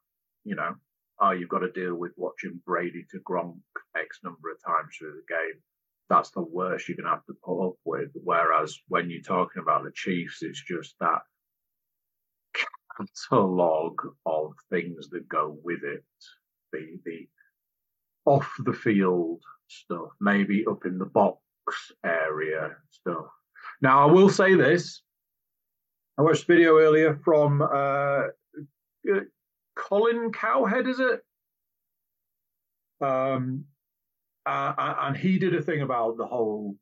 you 0.44 0.54
know 0.54 0.75
oh, 1.20 1.30
you've 1.30 1.49
got 1.49 1.61
to 1.61 1.70
deal 1.70 1.94
with 1.94 2.12
watching 2.16 2.61
Brady 2.66 3.04
to 3.11 3.20
Gronk 3.20 3.58
X 3.96 4.20
number 4.25 4.50
of 4.50 4.62
times 4.64 4.96
through 4.96 5.12
the 5.12 5.34
game 5.34 5.61
that's 6.12 6.30
the 6.30 6.42
worst 6.42 6.88
you're 6.88 6.96
going 6.96 7.06
to 7.06 7.11
have 7.11 7.25
to 7.25 7.37
put 7.42 7.66
up 7.66 7.76
with. 7.84 8.11
Whereas 8.14 8.78
when 8.88 9.08
you're 9.08 9.22
talking 9.22 9.62
about 9.62 9.84
the 9.84 9.92
Chiefs, 9.92 10.42
it's 10.42 10.62
just 10.62 10.94
that 11.00 11.20
catalogue 13.30 14.02
of 14.26 14.52
things 14.68 15.08
that 15.08 15.26
go 15.28 15.56
with 15.64 15.82
it. 15.82 16.04
The 16.72 16.99
the 17.04 17.28
off 18.24 18.50
the 18.64 18.72
field 18.72 19.42
stuff, 19.68 20.10
maybe 20.20 20.64
up 20.70 20.84
in 20.84 20.98
the 20.98 21.06
box 21.06 21.38
area 22.04 22.70
stuff. 22.90 23.26
Now 23.80 24.08
I 24.08 24.12
will 24.12 24.28
say 24.28 24.54
this. 24.54 25.02
I 26.18 26.22
watched 26.22 26.44
a 26.44 26.46
video 26.46 26.78
earlier 26.78 27.18
from 27.24 27.62
uh, 27.62 28.22
Colin 29.76 30.30
Cowherd, 30.32 30.86
is 30.86 31.00
it? 31.00 31.20
Um, 33.00 33.64
uh, 34.46 34.72
and 35.02 35.16
he 35.16 35.38
did 35.38 35.54
a 35.54 35.62
thing 35.62 35.82
about 35.82 36.16
the 36.16 36.26
whole. 36.26 36.76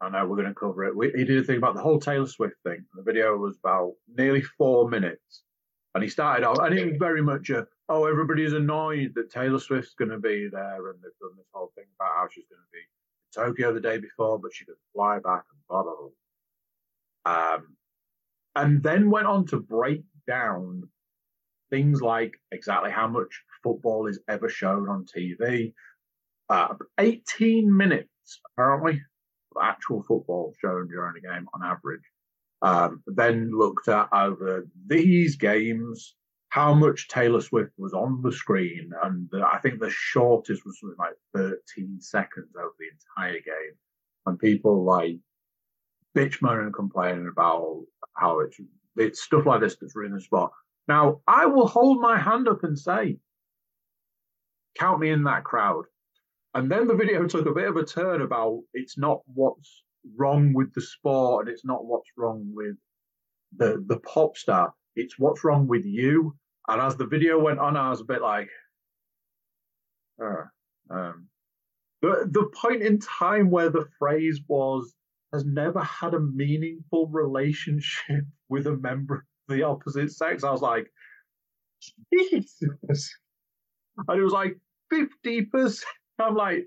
I 0.00 0.08
know 0.08 0.26
we're 0.26 0.36
going 0.36 0.48
to 0.48 0.54
cover 0.54 0.84
it. 0.84 0.96
We, 0.96 1.12
he 1.14 1.24
did 1.24 1.38
a 1.38 1.44
thing 1.44 1.58
about 1.58 1.74
the 1.74 1.82
whole 1.82 2.00
Taylor 2.00 2.26
Swift 2.26 2.56
thing. 2.64 2.84
The 2.94 3.02
video 3.02 3.36
was 3.36 3.58
about 3.62 3.92
nearly 4.16 4.40
four 4.40 4.88
minutes, 4.88 5.42
and 5.94 6.04
he 6.04 6.10
started 6.10 6.46
out, 6.46 6.64
and 6.64 6.78
it 6.78 6.86
was 6.86 6.96
very 6.98 7.22
much 7.22 7.50
a, 7.50 7.66
oh, 7.88 8.06
everybody's 8.06 8.52
annoyed 8.52 9.12
that 9.14 9.30
Taylor 9.30 9.58
Swift's 9.58 9.94
going 9.94 10.10
to 10.10 10.18
be 10.18 10.48
there, 10.50 10.90
and 10.90 10.98
they've 11.02 11.18
done 11.20 11.36
this 11.36 11.48
whole 11.52 11.72
thing 11.74 11.86
about 11.98 12.14
how 12.16 12.28
she's 12.30 12.46
going 12.48 12.60
to 12.60 12.72
be 12.72 12.78
in 12.78 13.44
Tokyo 13.44 13.74
the 13.74 13.80
day 13.80 13.98
before, 13.98 14.38
but 14.38 14.54
she 14.54 14.64
could 14.64 14.76
fly 14.94 15.18
back 15.18 15.44
and 15.50 15.60
blah 15.68 15.82
blah 15.82 15.94
blah. 15.94 17.54
Um, 17.54 17.76
and 18.56 18.82
then 18.82 19.10
went 19.10 19.26
on 19.26 19.46
to 19.46 19.60
break 19.60 20.02
down 20.26 20.88
things 21.70 22.00
like 22.02 22.34
exactly 22.52 22.90
how 22.90 23.08
much 23.08 23.42
football 23.62 24.06
is 24.06 24.20
ever 24.28 24.48
shown 24.48 24.88
on 24.88 25.06
TV. 25.06 25.72
Uh, 26.48 26.74
18 26.98 27.74
minutes, 27.74 28.08
apparently, 28.52 29.00
of 29.54 29.62
actual 29.62 30.02
football 30.02 30.52
shown 30.60 30.88
during 30.88 31.16
a 31.16 31.20
game 31.20 31.46
on 31.54 31.64
average. 31.64 32.02
Um, 32.62 33.02
then 33.06 33.50
looked 33.56 33.88
at 33.88 34.08
over 34.12 34.66
these 34.86 35.36
games 35.36 36.14
how 36.50 36.74
much 36.74 37.08
Taylor 37.08 37.40
Swift 37.40 37.72
was 37.78 37.94
on 37.94 38.22
the 38.22 38.32
screen, 38.32 38.90
and 39.02 39.28
the, 39.30 39.46
I 39.46 39.58
think 39.58 39.80
the 39.80 39.90
shortest 39.90 40.66
was 40.66 40.78
something 40.80 40.98
like 40.98 41.14
13 41.34 42.00
seconds 42.00 42.54
over 42.58 42.72
the 42.78 42.86
entire 43.22 43.40
game. 43.40 43.76
And 44.26 44.38
people 44.38 44.84
like 44.84 45.16
bitch 46.16 46.42
moaning 46.42 46.66
and 46.66 46.74
complaining 46.74 47.28
about 47.28 47.84
how 48.16 48.40
it's 48.40 48.60
it's 48.96 49.22
stuff 49.22 49.46
like 49.46 49.60
this 49.60 49.76
that's 49.80 49.94
ruining 49.94 50.16
the 50.16 50.20
spot. 50.20 50.50
Now, 50.88 51.20
I 51.26 51.46
will 51.46 51.68
hold 51.68 52.00
my 52.00 52.18
hand 52.18 52.48
up 52.48 52.64
and 52.64 52.78
say, 52.78 53.18
count 54.76 55.00
me 55.00 55.10
in 55.10 55.24
that 55.24 55.44
crowd. 55.44 55.84
And 56.54 56.70
then 56.70 56.88
the 56.88 56.94
video 56.94 57.24
took 57.28 57.46
a 57.46 57.54
bit 57.54 57.68
of 57.68 57.76
a 57.76 57.84
turn 57.84 58.22
about 58.22 58.60
it's 58.74 58.98
not 58.98 59.20
what's 59.32 59.82
wrong 60.16 60.52
with 60.52 60.72
the 60.74 60.80
sport 60.80 61.46
and 61.46 61.52
it's 61.52 61.64
not 61.64 61.84
what's 61.84 62.10
wrong 62.16 62.50
with 62.54 62.76
the 63.56 63.84
the 63.86 63.98
pop 64.00 64.36
star. 64.36 64.72
It's 64.96 65.18
what's 65.18 65.44
wrong 65.44 65.66
with 65.66 65.84
you. 65.84 66.34
And 66.68 66.80
as 66.80 66.96
the 66.96 67.06
video 67.06 67.38
went 67.38 67.58
on, 67.58 67.76
I 67.76 67.90
was 67.90 68.00
a 68.00 68.04
bit 68.04 68.22
like, 68.22 68.48
uh, 70.22 70.44
um, 70.90 71.26
the 72.02 72.28
the 72.30 72.50
point 72.54 72.82
in 72.82 72.98
time 72.98 73.50
where 73.50 73.70
the 73.70 73.86
phrase 73.98 74.40
was 74.48 74.94
has 75.32 75.44
never 75.44 75.80
had 75.80 76.14
a 76.14 76.20
meaningful 76.20 77.06
relationship 77.08 78.24
with 78.48 78.66
a 78.66 78.76
member 78.76 79.14
of 79.48 79.56
the 79.56 79.62
opposite 79.62 80.10
sex. 80.12 80.44
I 80.44 80.50
was 80.50 80.62
like, 80.62 80.90
Jesus. 82.12 83.14
And 84.08 84.18
it 84.18 84.22
was 84.22 84.32
like 84.32 84.56
50%. 84.92 85.82
I'm 86.18 86.34
like, 86.34 86.66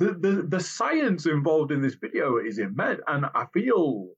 the, 0.00 0.14
the, 0.14 0.46
the 0.48 0.60
science 0.60 1.26
involved 1.26 1.70
in 1.70 1.82
this 1.82 1.94
video 1.94 2.38
is 2.38 2.58
immense. 2.58 3.00
And 3.06 3.26
I 3.34 3.44
feel, 3.52 4.08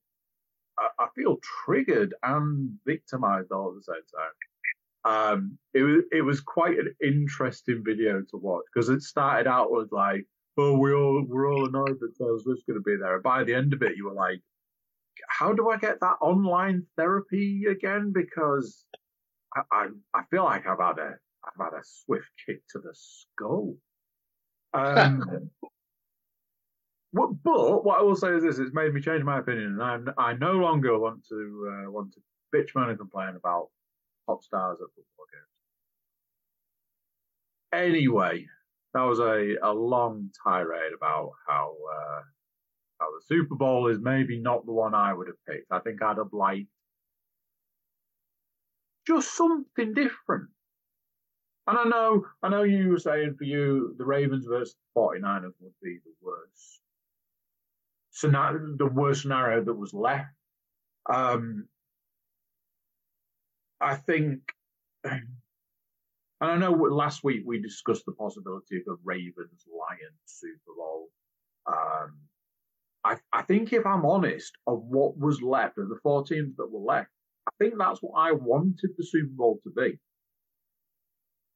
I, 0.78 0.88
I 1.00 1.08
feel 1.16 1.38
triggered 1.64 2.14
and 2.22 2.78
victimized 2.86 3.50
all 3.50 3.70
at 3.70 3.74
the 3.74 3.92
same 3.92 4.06
time. 4.16 4.32
Um, 5.04 5.58
it 5.74 5.82
was, 5.82 6.04
it 6.12 6.22
was 6.22 6.40
quite 6.40 6.78
an 6.78 6.94
interesting 7.02 7.82
video 7.84 8.20
to 8.30 8.36
watch 8.36 8.62
because 8.72 8.88
it 8.88 9.02
started 9.02 9.50
out 9.50 9.72
with 9.72 9.90
like, 9.90 10.24
oh, 10.56 10.78
we 10.78 10.92
all 10.94 11.24
we're 11.26 11.52
all 11.52 11.66
annoyed 11.66 11.98
that 11.98 12.16
Taylor 12.16 12.38
Swift's 12.38 12.62
going 12.64 12.78
to 12.78 12.84
be 12.84 12.96
there. 12.96 13.14
And 13.14 13.22
by 13.22 13.42
the 13.42 13.54
end 13.54 13.72
of 13.72 13.82
it, 13.82 13.96
you 13.96 14.04
were 14.04 14.14
like, 14.14 14.40
how 15.28 15.52
do 15.52 15.68
I 15.68 15.78
get 15.78 15.98
that 16.00 16.16
online 16.20 16.86
therapy 16.96 17.64
again? 17.68 18.12
Because 18.14 18.84
I, 19.56 19.62
I, 19.72 19.86
I 20.14 20.22
feel 20.30 20.44
like 20.44 20.68
I've 20.68 20.78
had 20.78 20.98
a 20.98 21.14
I've 21.44 21.72
had 21.72 21.76
a 21.76 21.82
swift 21.82 22.30
kick 22.46 22.62
to 22.70 22.78
the 22.78 22.94
skull. 22.94 23.74
Um, 24.74 25.50
but, 27.12 27.85
what 27.85 27.99
I 27.99 28.02
will 28.02 28.16
say 28.16 28.28
is 28.28 28.42
this: 28.42 28.59
it's 28.59 28.75
made 28.75 28.95
me 28.95 29.00
change 29.00 29.23
my 29.23 29.38
opinion, 29.38 29.78
and 29.81 30.11
i 30.16 30.31
I 30.31 30.33
no 30.35 30.52
longer 30.52 30.99
want 30.99 31.26
to 31.28 31.85
uh, 31.87 31.90
want 31.90 32.14
to 32.14 32.21
bitch, 32.54 32.75
moan, 32.75 32.88
and 32.90 32.99
complain 32.99 33.35
about 33.37 33.69
pop 34.26 34.42
stars 34.42 34.78
at 34.81 34.88
football 34.88 35.26
games. 35.33 35.47
Anyway, 37.73 38.47
that 38.95 39.02
was 39.02 39.19
a, 39.19 39.57
a 39.62 39.73
long 39.73 40.31
tirade 40.42 40.92
about 40.95 41.33
how 41.47 41.75
uh, 41.92 42.21
how 43.00 43.07
the 43.11 43.25
Super 43.26 43.57
Bowl 43.57 43.88
is 43.88 43.99
maybe 44.00 44.38
not 44.38 44.64
the 44.64 44.73
one 44.73 44.95
I 44.95 45.12
would 45.12 45.26
have 45.26 45.45
picked. 45.49 45.71
I 45.71 45.81
think 45.81 46.02
I'd 46.02 46.19
have 46.19 46.33
liked 46.33 46.69
just 49.07 49.37
something 49.37 49.95
different. 49.95 50.49
And 51.66 51.78
I 51.78 51.85
know, 51.85 52.26
I 52.42 52.49
know 52.49 52.64
you 52.64 52.88
were 52.88 52.99
saying 52.99 53.37
for 53.38 53.45
you, 53.45 53.95
the 53.97 54.04
Ravens 54.04 54.47
versus 54.47 54.75
the 54.95 55.00
49ers 55.00 55.54
would 55.61 55.73
be 55.83 55.99
the 56.04 56.12
worst 56.21 56.81
scenario, 58.12 58.76
the 58.76 58.87
worst 58.87 59.23
scenario 59.23 59.64
that 59.64 59.75
was 59.75 59.92
left. 59.92 60.28
Um, 61.12 61.66
I 63.81 63.97
think, 63.97 64.40
and 65.04 65.26
I 66.40 66.57
know 66.57 66.71
last 66.71 67.25
week 67.25 67.42
we 67.45 67.61
discussed 67.61 68.04
the 68.07 68.12
possibility 68.12 68.76
of 68.76 68.83
a 68.88 68.97
Ravens 69.02 69.66
Lions 69.66 70.21
Super 70.26 70.73
Bowl. 70.76 71.09
Um, 71.66 72.19
I, 73.04 73.16
I 73.33 73.42
think 73.42 73.73
if 73.73 73.85
I'm 73.85 74.07
honest, 74.07 74.52
of 74.69 74.83
what 74.85 75.19
was 75.19 75.42
left, 75.42 75.78
of 75.78 75.88
the 75.88 75.99
four 76.02 76.25
teams 76.25 76.54
that 76.57 76.71
were 76.71 76.81
left, 76.95 77.11
I 77.49 77.50
think 77.59 77.75
that's 77.76 77.99
what 78.00 78.16
I 78.16 78.31
wanted 78.31 78.90
the 78.97 79.04
Super 79.04 79.33
Bowl 79.33 79.59
to 79.64 79.71
be. 79.71 79.99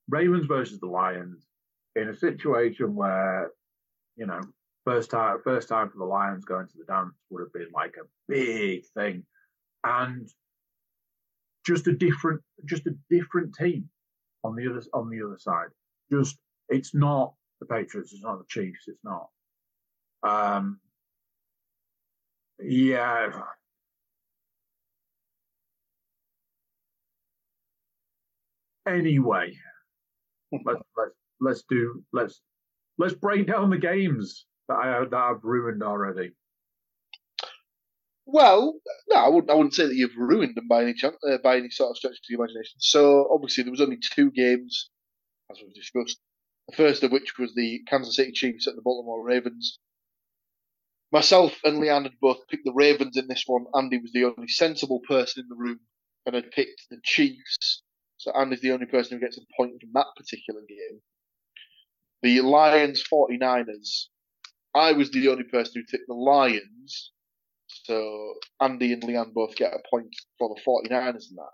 Ravens 0.09 0.47
versus 0.47 0.81
the 0.81 0.87
Lions 0.87 1.47
in 1.95 2.09
a 2.09 2.17
situation 2.17 2.95
where, 2.95 3.51
you 4.17 4.27
know, 4.27 4.41
first 4.87 5.11
time 5.11 5.38
first 5.43 5.69
time 5.69 5.90
for 5.90 5.99
the 5.99 6.05
Lions 6.05 6.45
going 6.45 6.69
to 6.69 6.78
the 6.78 6.85
dance 6.85 7.12
would 7.28 7.43
have 7.43 7.52
been 7.52 7.69
like 7.75 7.97
a 7.97 8.07
big 8.28 8.85
thing. 8.97 9.25
And 9.85 10.28
just 11.66 11.88
a 11.88 11.93
different 11.93 12.40
just 12.64 12.87
a 12.87 12.95
different 13.11 13.55
team 13.55 13.88
on 14.45 14.55
the 14.55 14.69
other 14.71 14.83
on 14.95 15.11
the 15.11 15.23
other 15.23 15.38
side. 15.38 15.69
Just 16.11 16.38
it's 16.69 16.95
not 16.95 17.35
the 17.61 17.66
Patriots, 17.66 18.12
it's 18.12 18.23
not 18.23 18.38
the 18.38 18.45
Chiefs, 18.49 18.85
it's 18.87 19.05
not. 19.05 19.28
Um 20.23 20.78
yeah. 22.62 23.43
Anyway, 28.88 29.52
let's 30.64 30.83
let's 30.97 31.14
let's 31.40 31.64
do 31.69 32.05
let's 32.12 32.40
let's 32.99 33.14
break 33.14 33.49
down 33.49 33.69
the 33.69 33.78
games 33.78 34.47
that 34.69 34.75
I 34.75 35.05
that 35.05 35.15
I've 35.15 35.45
ruined 35.45 35.83
already. 35.83 36.33
Well, 38.27 38.81
no, 39.09 39.17
I 39.17 39.29
wouldn't. 39.29 39.51
I 39.51 39.55
wouldn't 39.55 39.75
say 39.75 39.87
that 39.87 39.95
you've 39.95 40.17
ruined 40.17 40.57
them 40.57 40.67
by 40.69 40.83
any 40.83 40.95
chance, 40.95 41.17
uh, 41.29 41.39
by 41.43 41.57
any 41.57 41.71
sort 41.71 41.91
of 41.91 41.97
stretch 41.97 42.13
of 42.13 42.19
the 42.29 42.35
imagination. 42.35 42.75
So 42.79 43.29
obviously 43.33 43.63
there 43.63 43.71
was 43.71 43.81
only 43.81 43.99
two 43.99 44.33
games, 44.33 44.91
as 45.51 45.59
we've 45.63 45.75
discussed. 45.75 46.19
The 46.69 46.77
first 46.77 47.05
of 47.05 47.13
which 47.13 47.39
was 47.39 47.55
the 47.55 47.83
Kansas 47.89 48.17
City 48.17 48.33
Chiefs 48.33 48.67
at 48.67 48.75
the 48.75 48.83
Baltimore 48.83 49.23
Ravens. 49.23 49.79
Myself 51.13 51.57
and 51.63 51.79
Leanne 51.79 52.03
had 52.03 52.19
both 52.21 52.49
picked 52.49 52.65
the 52.65 52.73
Ravens 52.73 53.17
in 53.17 53.29
this 53.29 53.45
one. 53.47 53.67
Andy 53.77 53.99
was 53.99 54.11
the 54.13 54.25
only 54.25 54.49
sensible 54.49 55.01
person 55.09 55.45
in 55.45 55.49
the 55.49 55.55
room 55.55 55.79
and 56.27 56.35
had 56.35 56.51
picked 56.51 56.83
the 56.91 56.99
Chiefs. 57.05 57.83
So 58.17 58.33
Andy's 58.33 58.61
the 58.61 58.73
only 58.73 58.87
person 58.87 59.17
who 59.17 59.25
gets 59.25 59.39
a 59.39 59.43
point 59.57 59.81
from 59.81 59.91
that 59.95 60.07
particular 60.17 60.63
game. 60.69 61.01
The 62.23 62.41
Lions 62.41 63.05
49ers. 63.05 64.07
I 64.76 64.92
was 64.92 65.11
the 65.11 65.28
only 65.28 65.45
person 65.45 65.73
who 65.76 65.90
picked 65.90 66.06
the 66.06 66.14
Lions. 66.14 67.12
So 67.85 68.35
Andy 68.61 68.92
and 68.92 69.02
Leanne 69.02 69.33
both 69.33 69.56
get 69.56 69.73
a 69.73 69.83
point 69.90 70.14
for 70.38 70.49
the 70.54 70.61
49ers 70.61 71.30
in 71.30 71.37
that. 71.37 71.52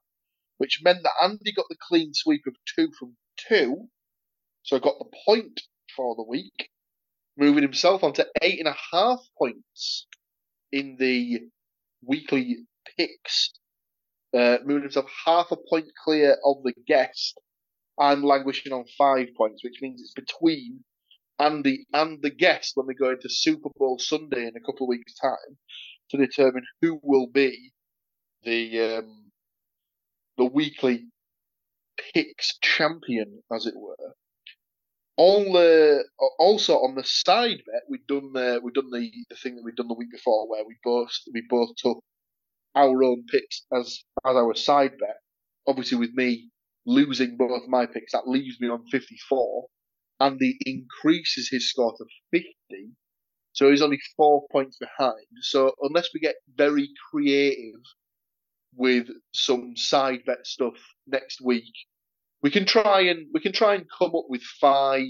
Which 0.58 0.80
meant 0.82 1.04
that 1.04 1.22
Andy 1.22 1.52
got 1.54 1.66
the 1.68 1.76
clean 1.88 2.12
sweep 2.14 2.42
of 2.46 2.54
two 2.76 2.90
from 2.98 3.16
two. 3.48 3.88
So 4.64 4.78
got 4.78 4.98
the 4.98 5.10
point 5.26 5.60
for 5.96 6.16
the 6.16 6.24
week 6.24 6.70
moving 7.36 7.62
himself 7.62 8.02
on 8.04 8.12
to 8.14 8.26
eight 8.42 8.58
and 8.58 8.68
a 8.68 8.76
half 8.92 9.20
points 9.38 10.06
in 10.70 10.96
the 10.98 11.40
weekly 12.04 12.58
picks, 12.96 13.52
uh, 14.36 14.58
moving 14.64 14.82
himself 14.82 15.10
half 15.24 15.50
a 15.50 15.56
point 15.56 15.86
clear 16.04 16.36
of 16.44 16.62
the 16.62 16.74
guest. 16.86 17.40
I'm 17.98 18.22
languishing 18.22 18.72
on 18.72 18.84
five 18.98 19.28
points, 19.36 19.62
which 19.62 19.80
means 19.80 20.00
it's 20.00 20.14
between 20.14 20.84
Andy 21.42 21.86
and 21.92 22.22
the 22.22 22.30
guest 22.30 22.72
when 22.74 22.86
we 22.86 22.94
go 22.94 23.10
into 23.10 23.28
Super 23.28 23.70
Bowl 23.76 23.98
Sunday 23.98 24.42
in 24.42 24.56
a 24.56 24.60
couple 24.60 24.86
of 24.86 24.88
weeks' 24.88 25.14
time 25.14 25.58
to 26.10 26.16
determine 26.16 26.64
who 26.80 27.00
will 27.02 27.26
be 27.26 27.72
the 28.44 28.98
um, 28.98 29.30
the 30.38 30.46
weekly 30.46 31.06
picks 32.14 32.58
champion, 32.62 33.42
as 33.54 33.66
it 33.66 33.74
were 33.76 34.14
on 35.16 35.52
the 35.52 36.04
also 36.38 36.74
on 36.76 36.94
the 36.94 37.04
side 37.04 37.58
bet, 37.66 37.82
we've 37.88 38.06
done 38.06 38.32
the 38.32 38.60
we've 38.62 38.74
done 38.74 38.90
the, 38.90 39.10
the 39.30 39.36
thing 39.36 39.56
that 39.56 39.62
we've 39.64 39.76
done 39.76 39.88
the 39.88 39.94
week 39.94 40.10
before, 40.10 40.48
where 40.48 40.64
we 40.66 40.76
both 40.82 41.12
we 41.32 41.42
both 41.48 41.70
took 41.76 41.98
our 42.74 43.02
own 43.04 43.24
picks 43.30 43.64
as 43.74 44.02
as 44.26 44.36
our 44.36 44.54
side 44.54 44.92
bet. 44.98 45.16
Obviously, 45.66 45.98
with 45.98 46.12
me 46.14 46.50
losing 46.86 47.36
both 47.36 47.68
my 47.68 47.86
picks, 47.86 48.12
that 48.12 48.26
leaves 48.26 48.58
me 48.60 48.68
on 48.68 48.84
fifty 48.90 49.16
four. 49.28 49.66
Andy 50.22 50.56
increases 50.64 51.48
his 51.50 51.68
score 51.68 51.94
to 51.96 52.04
50. 52.30 52.46
So 53.52 53.70
he's 53.70 53.82
only 53.82 54.00
four 54.16 54.46
points 54.50 54.78
behind. 54.78 55.26
So 55.40 55.72
unless 55.82 56.08
we 56.14 56.20
get 56.20 56.36
very 56.56 56.88
creative 57.10 57.80
with 58.74 59.08
some 59.34 59.76
side 59.76 60.20
bet 60.26 60.46
stuff 60.46 60.74
next 61.06 61.40
week, 61.42 61.74
we 62.42 62.50
can 62.50 62.64
try 62.64 63.02
and 63.02 63.26
we 63.32 63.40
can 63.40 63.52
try 63.52 63.74
and 63.74 63.84
come 63.98 64.14
up 64.16 64.24
with 64.28 64.42
five 64.42 65.02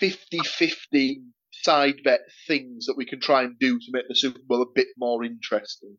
50-50 0.00 1.22
side 1.52 1.96
bet 2.04 2.20
things 2.46 2.86
that 2.86 2.96
we 2.98 3.06
can 3.06 3.18
try 3.18 3.42
and 3.44 3.58
do 3.58 3.78
to 3.78 3.86
make 3.90 4.08
the 4.08 4.14
Super 4.14 4.40
Bowl 4.46 4.62
a 4.62 4.66
bit 4.74 4.88
more 4.98 5.24
interesting. 5.24 5.96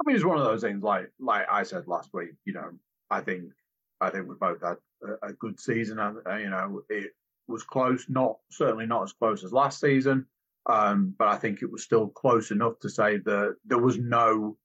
I 0.00 0.06
mean, 0.06 0.16
it's 0.16 0.24
one 0.24 0.38
of 0.38 0.44
those 0.44 0.60
things. 0.60 0.82
Like 0.82 1.10
like 1.18 1.46
I 1.50 1.62
said 1.62 1.88
last 1.88 2.10
week, 2.12 2.30
you 2.44 2.52
know, 2.52 2.72
I 3.10 3.22
think 3.22 3.44
I 4.04 4.10
think 4.10 4.28
we 4.28 4.34
both 4.38 4.62
had 4.62 4.76
a, 5.02 5.28
a 5.28 5.32
good 5.32 5.58
season, 5.58 5.98
and 5.98 6.18
uh, 6.26 6.36
you 6.36 6.50
know, 6.50 6.82
it 6.88 7.12
was 7.48 7.62
close. 7.62 8.06
Not 8.08 8.36
certainly 8.50 8.86
not 8.86 9.04
as 9.04 9.12
close 9.12 9.44
as 9.44 9.52
last 9.52 9.80
season, 9.80 10.26
um, 10.66 11.14
but 11.18 11.28
I 11.28 11.36
think 11.36 11.62
it 11.62 11.70
was 11.70 11.82
still 11.82 12.08
close 12.08 12.50
enough 12.50 12.78
to 12.80 12.88
say 12.88 13.18
that 13.18 13.56
there 13.64 13.78
was 13.78 13.98
no 13.98 14.56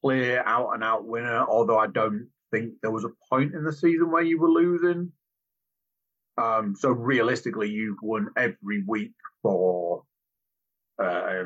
clear 0.00 0.42
out 0.44 0.72
and 0.74 0.82
out 0.82 1.06
winner. 1.06 1.44
Although 1.44 1.78
I 1.78 1.86
don't 1.88 2.28
think 2.50 2.74
there 2.82 2.90
was 2.90 3.04
a 3.04 3.12
point 3.28 3.54
in 3.54 3.64
the 3.64 3.72
season 3.72 4.10
where 4.10 4.22
you 4.22 4.38
were 4.38 4.50
losing. 4.50 5.12
Um, 6.38 6.74
so 6.76 6.90
realistically, 6.90 7.70
you've 7.70 8.02
won 8.02 8.28
every 8.36 8.82
week 8.86 9.12
for 9.42 10.02
uh, 11.02 11.44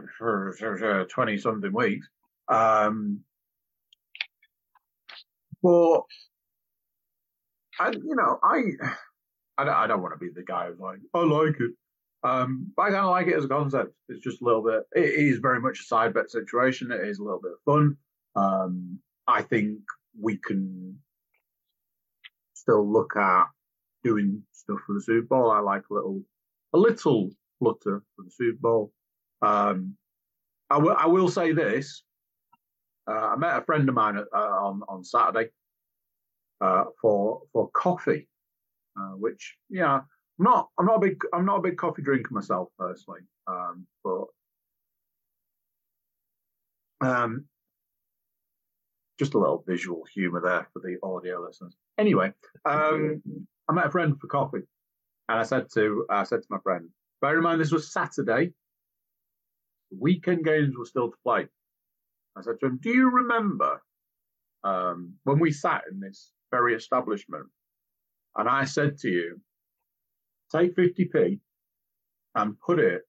twenty 1.09 1.39
something 1.39 1.73
weeks. 1.73 2.09
Um, 2.49 3.21
but 5.63 6.03
I, 7.81 7.91
you 7.93 8.15
know, 8.15 8.39
I, 8.43 8.61
I 9.57 9.65
don't, 9.65 9.75
I 9.75 9.87
don't 9.87 10.03
want 10.03 10.15
to 10.15 10.19
be 10.19 10.31
the 10.35 10.45
guy 10.45 10.67
who's 10.67 10.79
like, 10.79 10.99
I 11.15 11.21
like 11.21 11.59
it. 11.61 11.73
Um, 12.23 12.71
but 12.77 12.83
I 12.83 12.91
kind 12.91 13.05
of 13.07 13.11
like 13.11 13.27
it 13.29 13.37
as 13.37 13.47
a 13.47 13.49
concept. 13.49 13.95
It's 14.11 14.21
just 14.21 14.43
a 14.43 14.45
little 14.45 14.63
bit. 14.63 14.83
It 14.95 15.15
is 15.15 15.39
very 15.39 15.61
much 15.61 15.81
a 15.81 15.85
side 15.85 16.13
bet 16.13 16.31
situation. 16.31 16.93
It 16.93 17.01
is 17.09 17.19
a 17.19 17.25
little 17.25 17.41
bit 17.41 17.53
of 17.53 17.59
fun. 17.65 17.97
Um, 18.37 18.99
I 19.27 19.41
think 19.41 19.79
we 20.21 20.37
can 20.37 20.99
still 22.53 22.87
look 22.87 23.17
at 23.17 23.47
doing 24.05 24.43
stuff 24.53 24.81
for 24.87 24.95
the 24.95 25.01
Super 25.01 25.27
Bowl. 25.27 25.51
I 25.51 25.61
like 25.61 25.85
a 25.91 25.95
little, 25.95 26.23
a 26.75 26.79
little 26.79 27.31
flutter 27.59 28.03
for 28.15 28.23
the 28.23 28.31
Super 28.31 28.59
Bowl. 28.61 28.93
Um, 29.41 29.97
I 30.69 30.77
will, 30.77 30.97
I 30.99 31.07
will 31.07 31.31
say 31.31 31.53
this. 31.53 32.03
Uh, 33.11 33.31
I 33.33 33.37
met 33.37 33.57
a 33.57 33.65
friend 33.65 33.89
of 33.89 33.95
mine 33.95 34.19
uh, 34.19 34.37
on 34.37 34.83
on 34.89 35.03
Saturday 35.03 35.49
uh, 36.61 36.85
for 37.01 37.43
for 37.53 37.71
coffee, 37.71 38.29
uh, 38.99 39.13
which 39.17 39.57
yeah, 39.69 39.95
I'm 39.95 40.05
not 40.39 40.69
I'm 40.79 40.87
not 40.87 40.97
a 40.97 41.01
big 41.01 41.21
I'm 41.33 41.47
not 41.47 41.59
a 41.59 41.63
big 41.63 41.77
coffee 41.77 42.03
drinker 42.03 42.33
myself 42.35 42.69
personally, 42.79 43.21
um, 43.47 43.87
but 44.05 44.25
um, 47.01 47.47
just 49.19 49.35
a 49.35 49.39
little 49.39 49.65
visual 49.67 50.05
humour 50.15 50.41
there 50.41 50.69
for 50.73 50.81
the 50.81 50.97
audio 51.03 51.41
listeners. 51.41 51.77
Anyway, 51.99 52.33
um, 52.65 53.23
I 53.69 53.73
met 53.73 53.87
a 53.87 53.91
friend 53.91 54.19
for 54.21 54.27
coffee, 54.27 54.67
and 55.29 55.39
I 55.39 55.43
said 55.45 55.67
to 55.75 56.07
I 56.11 56.25
said 56.25 56.43
to 56.43 56.49
my 56.51 56.59
friend, 56.63 56.89
bear 57.21 57.37
in 57.37 57.43
mind 57.43 57.61
this 57.61 57.73
was 57.73 57.93
Saturday. 57.93 58.53
The 59.91 59.99
weekend 59.99 60.45
games 60.45 60.77
were 60.77 60.87
still 60.87 61.11
to 61.11 61.17
play. 61.25 61.47
I 62.37 62.43
said 62.43 62.61
to 62.61 62.67
him, 62.67 62.79
"Do 62.81 62.91
you 62.91 63.11
remember 63.11 63.83
um, 64.63 65.15
when 65.25 65.39
we 65.39 65.53
sat 65.53 65.83
in 65.91 66.01
this 66.01 66.33
very 66.51 66.75
establishment, 66.75 67.47
and 68.37 68.49
I 68.49 68.65
said 68.65 68.99
to 68.99 69.09
you, 69.09 69.41
take 70.53 70.77
50p 70.77 71.41
and 72.35 72.61
put 72.61 72.79
it 72.79 73.03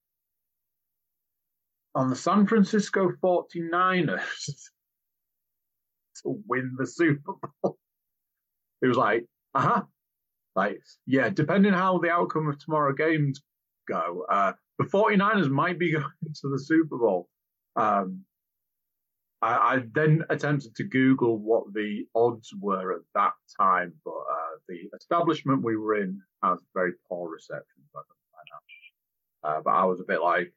on 1.94 2.10
the 2.10 2.16
San 2.16 2.48
Francisco 2.48 3.12
49ers 3.24 4.24
to 6.24 6.42
win 6.48 6.76
the 6.78 6.88
Super 6.88 7.34
Bowl?" 7.62 7.78
It 8.82 8.88
was 8.88 8.98
like, 8.98 9.26
"Uh 9.54 9.62
huh." 9.62 9.84
Like, 10.56 10.82
yeah, 11.06 11.30
depending 11.30 11.74
how 11.74 12.00
the 12.00 12.10
outcome 12.10 12.48
of 12.48 12.60
tomorrow 12.60 12.94
games 12.94 13.42
go, 13.88 14.26
uh, 14.30 14.54
the 14.80 14.86
49ers 14.86 15.50
might 15.50 15.80
be 15.80 15.92
going 15.94 16.06
to 16.24 16.50
the 16.50 16.60
Super 16.60 16.98
Bowl. 16.98 17.30
Um, 17.76 18.26
I, 19.42 19.54
I, 19.54 19.80
then 19.94 20.24
attempted 20.30 20.76
to 20.76 20.84
Google 20.84 21.40
what 21.40 21.74
the 21.74 22.06
odds 22.14 22.54
were 22.60 22.94
at 22.94 23.02
that 23.16 23.34
time, 23.60 23.94
but 24.06 24.12
uh, 24.12 24.58
the 24.68 24.90
establishment 24.96 25.64
we 25.64 25.78
were 25.78 25.96
in 25.96 26.22
has 26.44 26.60
very 26.76 26.92
poor 27.10 27.30
reception. 27.30 27.82
So 27.92 28.00
I 28.00 29.50
uh, 29.50 29.62
but 29.66 29.72
I 29.72 29.86
was 29.86 30.00
a 30.00 30.04
bit 30.04 30.22
like, 30.22 30.54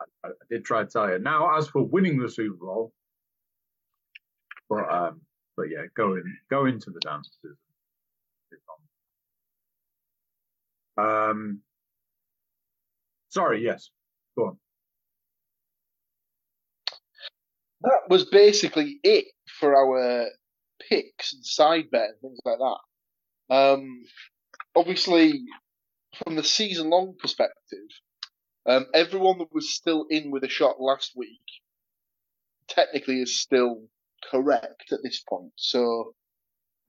I, 0.00 0.28
I, 0.28 0.30
did 0.50 0.64
try 0.64 0.82
to 0.82 0.88
tell 0.88 1.10
you. 1.10 1.18
Now, 1.18 1.56
as 1.58 1.68
for 1.68 1.82
winning 1.82 2.18
the 2.18 2.30
Super 2.30 2.56
Bowl, 2.56 2.92
but 4.70 4.90
um, 4.90 5.20
but 5.56 5.68
yeah, 5.68 5.84
go 5.94 6.14
in, 6.14 6.24
go 6.48 6.64
into 6.64 6.90
the 6.90 7.00
dances. 7.00 7.34
Um, 10.96 11.60
sorry, 13.28 13.62
yes, 13.62 13.90
go 14.36 14.46
on. 14.46 14.58
That 17.82 18.00
was 18.08 18.24
basically 18.26 19.00
it 19.02 19.26
for 19.58 19.74
our 19.74 20.26
picks 20.88 21.32
and 21.32 21.44
side 21.44 21.90
bet 21.90 22.10
and 22.10 22.20
things 22.20 22.38
like 22.44 22.58
that. 22.58 23.54
Um, 23.54 24.04
obviously, 24.76 25.42
from 26.24 26.36
the 26.36 26.44
season 26.44 26.90
long 26.90 27.14
perspective, 27.18 27.88
um, 28.66 28.86
everyone 28.94 29.38
that 29.38 29.52
was 29.52 29.74
still 29.74 30.06
in 30.10 30.30
with 30.30 30.44
a 30.44 30.48
shot 30.48 30.80
last 30.80 31.12
week 31.16 31.40
technically 32.68 33.20
is 33.20 33.40
still 33.40 33.82
correct 34.30 34.92
at 34.92 35.00
this 35.02 35.22
point. 35.28 35.52
So 35.56 36.14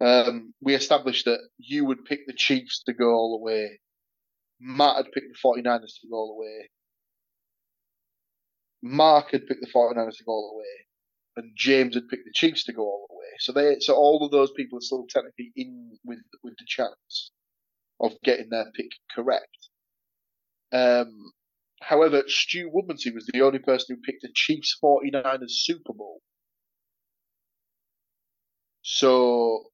um, 0.02 0.54
we 0.62 0.76
established 0.76 1.26
that 1.26 1.40
you 1.58 1.86
would 1.86 2.06
pick 2.06 2.28
the 2.28 2.34
Chiefs 2.34 2.84
to 2.86 2.94
go 2.94 3.12
all 3.12 3.38
the 3.38 3.44
way. 3.44 3.80
Matt 4.60 4.98
had 4.98 5.12
picked 5.12 5.28
the 5.32 5.62
49ers 5.64 6.00
to 6.02 6.08
go 6.10 6.18
all 6.18 6.36
the 6.36 6.42
way. 6.42 6.70
Mark 8.82 9.32
had 9.32 9.48
picked 9.48 9.62
the 9.62 9.72
49ers 9.74 10.18
to 10.18 10.24
go 10.24 10.32
all 10.32 10.52
the 10.54 10.60
way. 10.60 10.88
And 11.38 11.54
James 11.56 11.96
had 11.96 12.08
picked 12.10 12.26
the 12.26 12.34
Chiefs 12.34 12.66
to 12.66 12.74
go 12.74 12.82
all 12.84 13.06
the 13.10 13.16
way. 13.16 13.28
So 13.40 13.54
they, 13.54 13.80
so 13.80 13.96
all 13.96 14.26
of 14.26 14.32
those 14.32 14.52
people 14.52 14.78
are 14.78 14.82
still 14.82 15.06
technically 15.10 15.52
in 15.56 15.98
with 16.04 16.20
with 16.44 16.56
the 16.58 16.66
chance 16.68 17.32
of 18.02 18.14
getting 18.24 18.50
their 18.50 18.70
pick 18.76 18.90
correct. 19.16 19.70
Um, 20.74 21.32
however, 21.82 22.24
Stu 22.28 22.70
Woodmansey 22.70 23.14
was 23.14 23.28
the 23.32 23.42
only 23.42 23.60
person 23.60 23.96
who 23.96 24.02
picked 24.02 24.24
the 24.24 24.32
Chiefs 24.34 24.78
49ers 24.84 25.50
Super 25.50 25.94
Bowl. 25.94 26.22
So, 28.82 29.66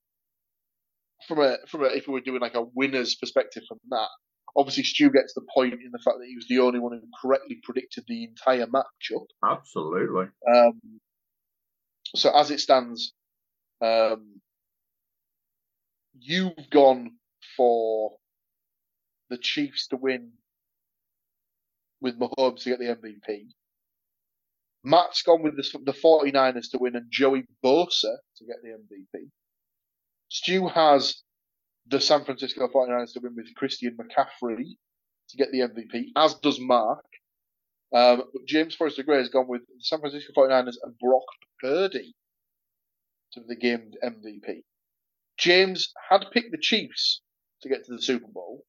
from 1.28 1.39
a 1.39 1.58
from 1.67 1.84
a 1.84 1.88
if 1.88 2.08
we 2.08 2.13
were 2.13 2.22
doing 2.22 2.41
like 2.41 2.56
a 2.56 2.65
winner's 2.76 3.15
perspective 3.15 3.63
from 3.67 3.80
that, 3.89 4.10
Obviously, 4.55 4.83
Stu 4.83 5.12
gets 5.12 5.33
the 5.33 5.45
point 5.53 5.73
in 5.73 5.91
the 5.91 5.99
fact 5.99 6.17
that 6.19 6.27
he 6.27 6.36
was 6.36 6.47
the 6.47 6.60
only 6.60 6.79
one 6.79 6.93
who 6.93 7.07
correctly 7.21 7.60
predicted 7.63 8.05
the 8.07 8.23
entire 8.23 8.65
matchup. 8.67 9.27
Absolutely. 9.43 10.25
Um, 10.53 10.99
so 12.15 12.36
as 12.36 12.49
it 12.51 12.60
stands, 12.60 13.13
um, 13.81 14.41
you've 16.19 16.69
gone 16.71 17.12
for 17.55 18.17
the 19.29 19.38
Chiefs 19.38 19.88
to 19.88 19.97
win 19.97 20.31
with 22.01 22.19
Mahomes 22.19 22.63
to 22.63 22.69
get 22.69 22.79
the 22.79 22.86
MVP. 22.86 23.47
Matt's 24.83 25.21
gone 25.21 25.43
with 25.43 25.57
the, 25.57 25.79
the 25.83 25.93
49ers 25.93 26.71
to 26.71 26.77
win 26.79 26.95
and 26.95 27.07
Joey 27.12 27.43
Bosa 27.63 28.15
to 28.38 28.45
get 28.45 28.57
the 28.63 28.69
MVP. 28.69 29.29
Stu 30.29 30.67
has 30.67 31.23
the 31.89 32.02
San 32.02 32.23
Francisco 32.26 32.67
49ers 32.67 33.13
to 33.13 33.19
win 33.21 33.36
with 33.36 33.54
Christian 33.56 33.97
McCaffrey 33.97 34.78
to 35.30 35.38
get 35.38 35.52
the 35.52 35.60
MVP, 35.60 36.08
as 36.15 36.36
does 36.36 36.60
Mark. 36.60 37.06
Um, 37.95 38.23
James 38.47 38.76
Forrester 38.76 39.04
Gray 39.04 39.19
has 39.19 39.30
gone 39.30 39.47
with 39.47 39.62
the 39.62 39.76
San 39.80 40.00
Francisco 40.00 40.34
49ers 40.36 40.76
and 40.84 40.97
Brock 41.00 41.23
Purdy 41.62 42.13
to 43.34 43.41
the 43.47 43.56
game 43.56 43.91
MVP. 44.04 44.63
James 45.38 45.93
had 46.10 46.26
picked 46.32 46.52
the 46.52 46.58
Chiefs 46.58 47.21
to 47.62 47.69
get 47.69 47.86
to 47.86 47.93
the 47.93 48.02
Super 48.02 48.28
Bowl, 48.28 48.63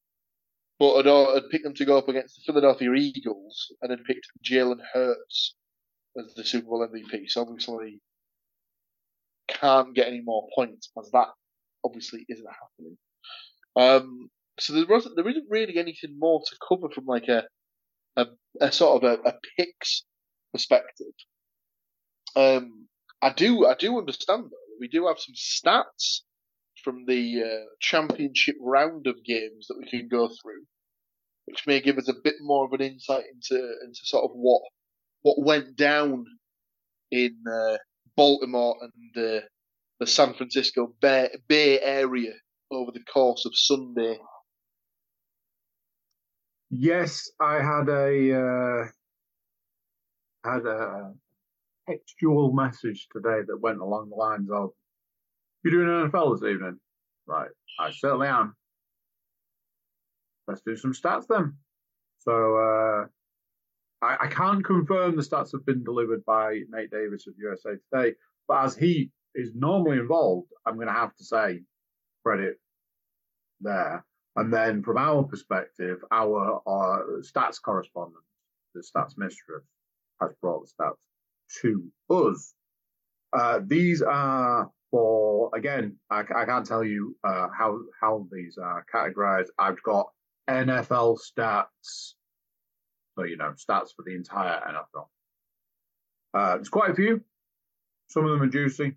but 0.77 0.97
had, 0.97 1.07
uh, 1.07 1.33
had 1.33 1.49
picked 1.49 1.63
them 1.63 1.73
to 1.75 1.85
go 1.85 1.97
up 1.97 2.07
against 2.07 2.35
the 2.35 2.43
Philadelphia 2.45 2.93
Eagles 2.93 3.73
and 3.81 3.91
then 3.91 4.03
picked 4.05 4.27
Jalen 4.43 4.79
Hurts 4.93 5.55
as 6.17 6.33
the 6.35 6.45
Super 6.45 6.67
Bowl 6.67 6.87
MVP. 6.87 7.29
So 7.29 7.41
obviously 7.41 7.99
can't 9.47 9.95
get 9.95 10.07
any 10.07 10.21
more 10.21 10.47
points 10.55 10.91
as 10.97 11.09
that 11.11 11.29
obviously 11.83 12.25
isn't 12.29 12.47
happening. 12.47 12.97
Um, 13.79 14.29
so 14.59 14.73
there 14.73 14.85
wasn't, 14.87 15.15
there 15.15 15.29
isn't 15.29 15.47
really 15.49 15.77
anything 15.77 16.17
more 16.19 16.41
to 16.41 16.55
cover 16.67 16.89
from 16.93 17.05
like 17.05 17.29
a, 17.29 17.43
a, 18.17 18.25
a 18.59 18.71
sort 18.73 19.01
of 19.01 19.09
a, 19.09 19.29
a 19.29 19.33
picks 19.57 20.03
perspective. 20.51 21.13
Um, 22.35 22.87
I 23.21 23.31
do, 23.31 23.65
I 23.65 23.75
do 23.75 23.97
understand 23.97 24.43
though. 24.43 24.75
We 24.81 24.89
do 24.89 25.07
have 25.07 25.17
some 25.19 25.35
stats 25.35 26.21
from 26.83 27.05
the 27.05 27.43
uh, 27.43 27.65
championship 27.79 28.55
round 28.59 29.07
of 29.07 29.23
games 29.23 29.67
that 29.67 29.77
we 29.77 29.89
can 29.89 30.09
go 30.09 30.27
through, 30.27 30.63
which 31.45 31.65
may 31.65 31.79
give 31.79 31.97
us 31.97 32.09
a 32.09 32.21
bit 32.21 32.35
more 32.41 32.65
of 32.65 32.73
an 32.73 32.81
insight 32.81 33.25
into 33.33 33.55
into 33.85 33.99
sort 34.03 34.23
of 34.23 34.31
what 34.33 34.61
what 35.21 35.43
went 35.43 35.75
down 35.75 36.25
in 37.11 37.35
uh, 37.51 37.77
Baltimore 38.15 38.77
and 38.81 39.25
uh, 39.25 39.45
the 39.99 40.07
San 40.07 40.33
Francisco 40.33 40.93
Bay, 41.01 41.29
Bay 41.47 41.81
Area 41.81 42.33
over 42.71 42.91
the 42.91 43.03
course 43.11 43.45
of 43.45 43.53
Sunday. 43.55 44.17
Yes, 46.69 47.29
I 47.39 47.55
had 47.55 47.89
a 47.89 48.33
uh, 48.35 48.85
had 50.43 50.65
a 50.65 51.13
textual 51.89 52.53
message 52.53 53.07
today 53.11 53.41
that 53.47 53.59
went 53.59 53.79
along 53.79 54.09
the 54.09 54.15
lines 54.15 54.49
of, 54.51 54.69
"You 55.63 55.71
doing 55.71 55.87
NFL 55.87 56.39
this 56.39 56.49
evening?" 56.49 56.79
Right, 57.25 57.49
I 57.79 57.91
certainly 57.91 58.27
am. 58.27 58.55
Let's 60.47 60.61
do 60.61 60.75
some 60.75 60.93
stats 60.93 61.25
then. 61.27 61.57
So 62.19 62.57
uh, 62.57 63.05
I, 64.01 64.17
I 64.21 64.27
can't 64.27 64.63
confirm 64.63 65.15
the 65.15 65.21
stats 65.21 65.51
have 65.53 65.65
been 65.65 65.83
delivered 65.83 66.23
by 66.25 66.61
Nate 66.69 66.91
Davis 66.91 67.27
of 67.27 67.33
USA 67.37 67.71
Today, 67.93 68.15
but 68.47 68.65
as 68.65 68.75
he 68.75 69.11
is 69.35 69.51
normally 69.55 69.97
involved, 69.97 70.49
I'm 70.65 70.75
going 70.75 70.87
to 70.87 70.93
have 70.93 71.15
to 71.15 71.23
say 71.23 71.61
credit 72.29 72.57
there. 73.59 74.05
And 74.35 74.53
then 74.53 74.83
from 74.83 74.97
our 74.97 75.23
perspective, 75.23 75.97
our, 76.11 76.61
our 76.67 77.21
stats 77.21 77.59
correspondent, 77.59 78.23
the 78.75 78.81
stats 78.81 79.17
mistress, 79.17 79.63
has 80.21 80.31
brought 80.41 80.63
the 80.63 80.83
stats 80.83 81.61
to 81.61 81.91
us. 82.09 82.53
Uh, 83.33 83.61
these 83.65 84.03
are 84.03 84.69
for 84.91 85.49
again, 85.55 85.95
I, 86.09 86.21
I 86.35 86.45
can't 86.45 86.65
tell 86.65 86.83
you 86.83 87.15
uh, 87.23 87.47
how 87.57 87.79
how 87.99 88.27
these 88.31 88.57
are 88.61 88.85
categorized. 88.93 89.47
I've 89.57 89.81
got 89.83 90.07
NFL 90.49 91.19
stats, 91.19 92.13
so 93.15 93.23
you 93.23 93.37
know 93.37 93.53
stats 93.53 93.89
for 93.95 94.03
the 94.05 94.15
entire 94.15 94.59
NFL. 94.61 95.07
Uh, 96.33 96.55
there's 96.55 96.69
quite 96.69 96.91
a 96.91 96.95
few. 96.95 97.21
Some 98.07 98.25
of 98.25 98.31
them 98.31 98.41
are 98.41 98.51
juicy. 98.51 98.95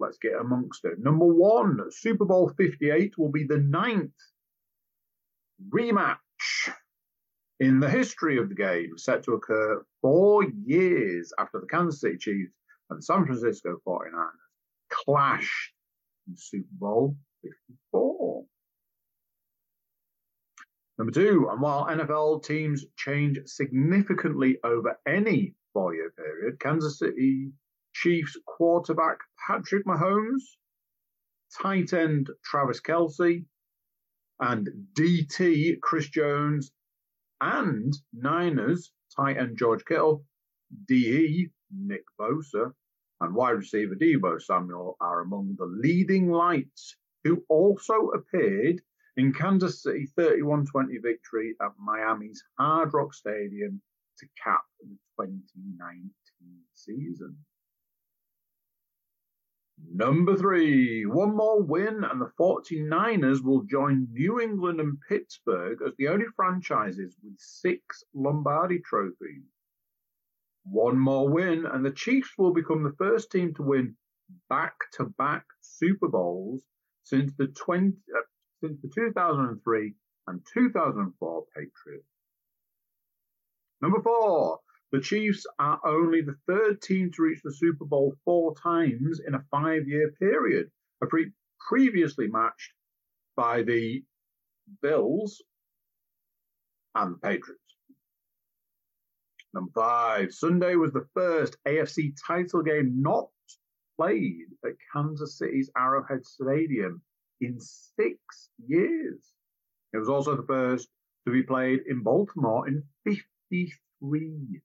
Let's 0.00 0.18
get 0.18 0.32
amongst 0.40 0.84
it. 0.84 0.98
Number 0.98 1.26
one, 1.26 1.78
Super 1.90 2.24
Bowl 2.24 2.48
58 2.56 3.18
will 3.18 3.30
be 3.30 3.44
the 3.44 3.58
ninth 3.58 4.10
rematch 5.68 6.16
in 7.60 7.78
the 7.78 7.90
history 7.90 8.38
of 8.38 8.48
the 8.48 8.54
game, 8.54 8.96
set 8.96 9.22
to 9.24 9.34
occur 9.34 9.84
four 10.00 10.44
years 10.64 11.32
after 11.38 11.60
the 11.60 11.66
Kansas 11.66 12.00
City 12.00 12.16
Chiefs 12.16 12.54
and 12.88 13.04
San 13.04 13.26
Francisco 13.26 13.76
49ers 13.86 14.30
clashed 14.90 15.74
in 16.26 16.36
Super 16.36 16.68
Bowl 16.72 17.16
54. 17.42 18.44
Number 20.98 21.12
two, 21.12 21.48
and 21.50 21.60
while 21.60 21.86
NFL 21.86 22.44
teams 22.44 22.84
change 22.96 23.38
significantly 23.46 24.58
over 24.64 24.98
any 25.06 25.54
four 25.72 25.94
year 25.94 26.12
period, 26.16 26.60
Kansas 26.60 26.98
City 26.98 27.52
Chiefs 28.02 28.34
quarterback 28.46 29.18
Patrick 29.46 29.84
Mahomes, 29.84 30.56
tight 31.60 31.92
end 31.92 32.30
Travis 32.42 32.80
Kelce, 32.80 33.44
and 34.40 34.70
DT 34.94 35.78
Chris 35.82 36.08
Jones, 36.08 36.72
and 37.42 37.92
Niners 38.14 38.90
tight 39.14 39.36
end 39.36 39.58
George 39.58 39.84
Kittle, 39.84 40.24
DE 40.88 41.50
Nick 41.70 42.04
Bosa, 42.18 42.72
and 43.20 43.34
wide 43.34 43.50
receiver 43.50 43.94
Deebo 43.94 44.40
Samuel 44.40 44.96
are 44.98 45.20
among 45.20 45.56
the 45.58 45.66
leading 45.66 46.30
lights 46.30 46.96
who 47.24 47.44
also 47.50 48.12
appeared 48.14 48.80
in 49.18 49.34
Kansas 49.34 49.82
City 49.82 50.06
31 50.16 50.64
20 50.64 50.96
victory 51.02 51.54
at 51.60 51.72
Miami's 51.78 52.42
Hard 52.58 52.94
Rock 52.94 53.12
Stadium 53.12 53.82
to 54.20 54.26
cap 54.42 54.62
the 54.80 54.96
2019 55.20 56.10
season. 56.72 57.36
Number 59.88 60.36
three, 60.36 61.04
one 61.06 61.34
more 61.34 61.62
win, 61.62 62.04
and 62.04 62.20
the 62.20 62.30
49ers 62.38 63.42
will 63.42 63.62
join 63.62 64.08
New 64.12 64.40
England 64.40 64.80
and 64.80 65.00
Pittsburgh 65.08 65.80
as 65.82 65.94
the 65.96 66.08
only 66.08 66.26
franchises 66.36 67.16
with 67.22 67.38
six 67.38 68.04
Lombardi 68.14 68.80
trophies. 68.80 69.44
One 70.64 70.98
more 70.98 71.28
win, 71.28 71.66
and 71.66 71.84
the 71.84 71.90
Chiefs 71.90 72.30
will 72.38 72.52
become 72.52 72.82
the 72.82 72.94
first 72.98 73.30
team 73.30 73.54
to 73.54 73.62
win 73.62 73.96
back 74.48 74.74
to 74.92 75.04
back 75.04 75.44
Super 75.60 76.08
Bowls 76.08 76.62
since 77.04 77.32
the, 77.34 77.48
20, 77.48 77.96
uh, 78.16 78.20
since 78.62 78.80
the 78.82 78.90
2003 78.94 79.94
and 80.26 80.46
2004 80.52 81.44
Patriots. 81.54 82.06
Number 83.80 84.00
four, 84.02 84.60
the 84.92 85.00
Chiefs 85.00 85.46
are 85.58 85.80
only 85.84 86.20
the 86.20 86.36
third 86.48 86.82
team 86.82 87.12
to 87.12 87.22
reach 87.22 87.40
the 87.44 87.52
Super 87.52 87.84
Bowl 87.84 88.14
four 88.24 88.54
times 88.56 89.20
in 89.24 89.34
a 89.34 89.44
five 89.50 89.86
year 89.86 90.10
period, 90.18 90.70
a 91.02 91.06
pre- 91.06 91.32
previously 91.68 92.26
matched 92.26 92.72
by 93.36 93.62
the 93.62 94.02
Bills 94.82 95.42
and 96.94 97.14
the 97.14 97.18
Patriots. 97.18 97.60
Number 99.54 99.70
five, 99.74 100.32
Sunday 100.32 100.74
was 100.76 100.92
the 100.92 101.06
first 101.14 101.56
AFC 101.66 102.12
title 102.26 102.62
game 102.62 103.00
not 103.00 103.28
played 103.96 104.46
at 104.64 104.72
Kansas 104.92 105.38
City's 105.38 105.70
Arrowhead 105.76 106.24
Stadium 106.24 107.02
in 107.40 107.58
six 107.60 108.18
years. 108.66 109.32
It 109.92 109.98
was 109.98 110.08
also 110.08 110.36
the 110.36 110.46
first 110.46 110.88
to 111.26 111.32
be 111.32 111.42
played 111.42 111.80
in 111.86 112.02
Baltimore 112.02 112.68
in 112.68 112.82
53 113.04 114.60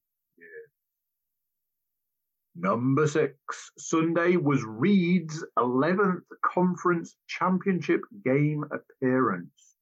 Number 2.58 3.06
six, 3.06 3.72
Sunday 3.78 4.38
was 4.38 4.64
Reid's 4.64 5.44
11th 5.60 6.22
conference 6.42 7.18
championship 7.28 8.00
game 8.24 8.64
appearance. 8.72 9.76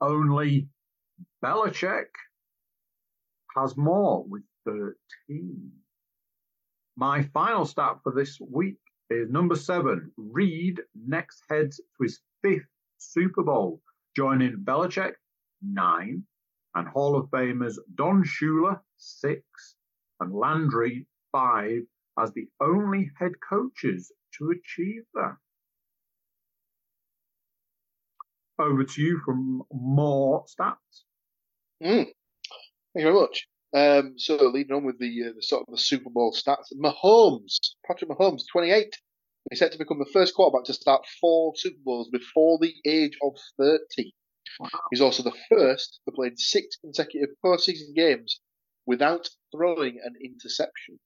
Only 0.00 0.68
Belichick 1.44 2.06
has 3.56 3.76
more 3.76 4.24
with 4.28 4.44
13. 4.66 5.72
My 6.96 7.24
final 7.24 7.64
stat 7.64 7.98
for 8.04 8.12
this 8.12 8.38
week 8.40 8.78
is 9.10 9.28
number 9.28 9.56
seven. 9.56 10.12
Reid 10.16 10.80
next 10.94 11.42
heads 11.50 11.78
to 11.78 12.02
his 12.04 12.20
fifth 12.40 12.68
Super 12.98 13.42
Bowl, 13.42 13.82
joining 14.14 14.58
Belichick, 14.58 15.14
nine, 15.60 16.22
and 16.76 16.86
Hall 16.86 17.16
of 17.16 17.30
Famers 17.30 17.78
Don 17.96 18.22
Shula, 18.22 18.78
six, 18.96 19.74
and 20.20 20.32
Landry, 20.32 21.08
five, 21.32 21.82
as 22.18 22.32
the 22.32 22.48
only 22.60 23.10
head 23.18 23.32
coaches 23.48 24.12
to 24.38 24.50
achieve 24.50 25.02
that. 25.14 25.36
Over 28.58 28.84
to 28.84 29.02
you 29.02 29.20
from 29.24 29.62
more 29.72 30.44
stats. 30.44 31.04
Mm. 31.82 32.06
Thank 32.06 32.14
you 32.94 33.02
very 33.02 33.14
much. 33.14 33.46
Um, 33.74 34.14
so 34.16 34.36
leading 34.36 34.74
on 34.74 34.84
with 34.84 34.98
the, 34.98 35.24
uh, 35.24 35.32
the 35.36 35.42
sort 35.42 35.64
of 35.68 35.74
the 35.74 35.78
Super 35.78 36.08
Bowl 36.08 36.32
stats, 36.32 36.72
Mahomes, 36.74 37.56
Patrick 37.86 38.10
Mahomes, 38.10 38.42
28, 38.50 38.96
is 39.50 39.58
set 39.58 39.72
to 39.72 39.78
become 39.78 39.98
the 39.98 40.10
first 40.12 40.34
quarterback 40.34 40.64
to 40.64 40.72
start 40.72 41.04
four 41.20 41.52
Super 41.56 41.78
Bowls 41.84 42.08
before 42.10 42.58
the 42.58 42.74
age 42.86 43.18
of 43.22 43.34
30. 43.58 44.14
Wow. 44.58 44.68
He's 44.90 45.02
also 45.02 45.22
the 45.22 45.36
first 45.50 46.00
to 46.06 46.12
play 46.12 46.32
six 46.36 46.76
consecutive 46.76 47.36
postseason 47.44 47.94
games 47.94 48.40
without 48.86 49.28
throwing 49.54 50.00
an 50.02 50.14
interception. 50.24 50.98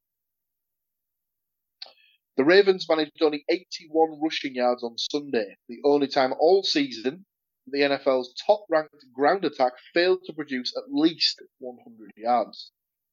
The 2.36 2.44
Ravens 2.44 2.86
managed 2.88 3.20
only 3.20 3.44
81 3.48 4.20
rushing 4.22 4.54
yards 4.54 4.82
on 4.82 4.96
Sunday, 4.96 5.56
the 5.68 5.80
only 5.84 6.08
time 6.08 6.32
all 6.38 6.62
season 6.62 7.26
the 7.66 7.80
NFL's 7.80 8.34
top 8.46 8.64
ranked 8.68 9.04
ground 9.14 9.44
attack 9.44 9.72
failed 9.94 10.20
to 10.24 10.32
produce 10.32 10.74
at 10.76 10.92
least 10.92 11.42
100 11.58 12.12
yards. 12.16 12.72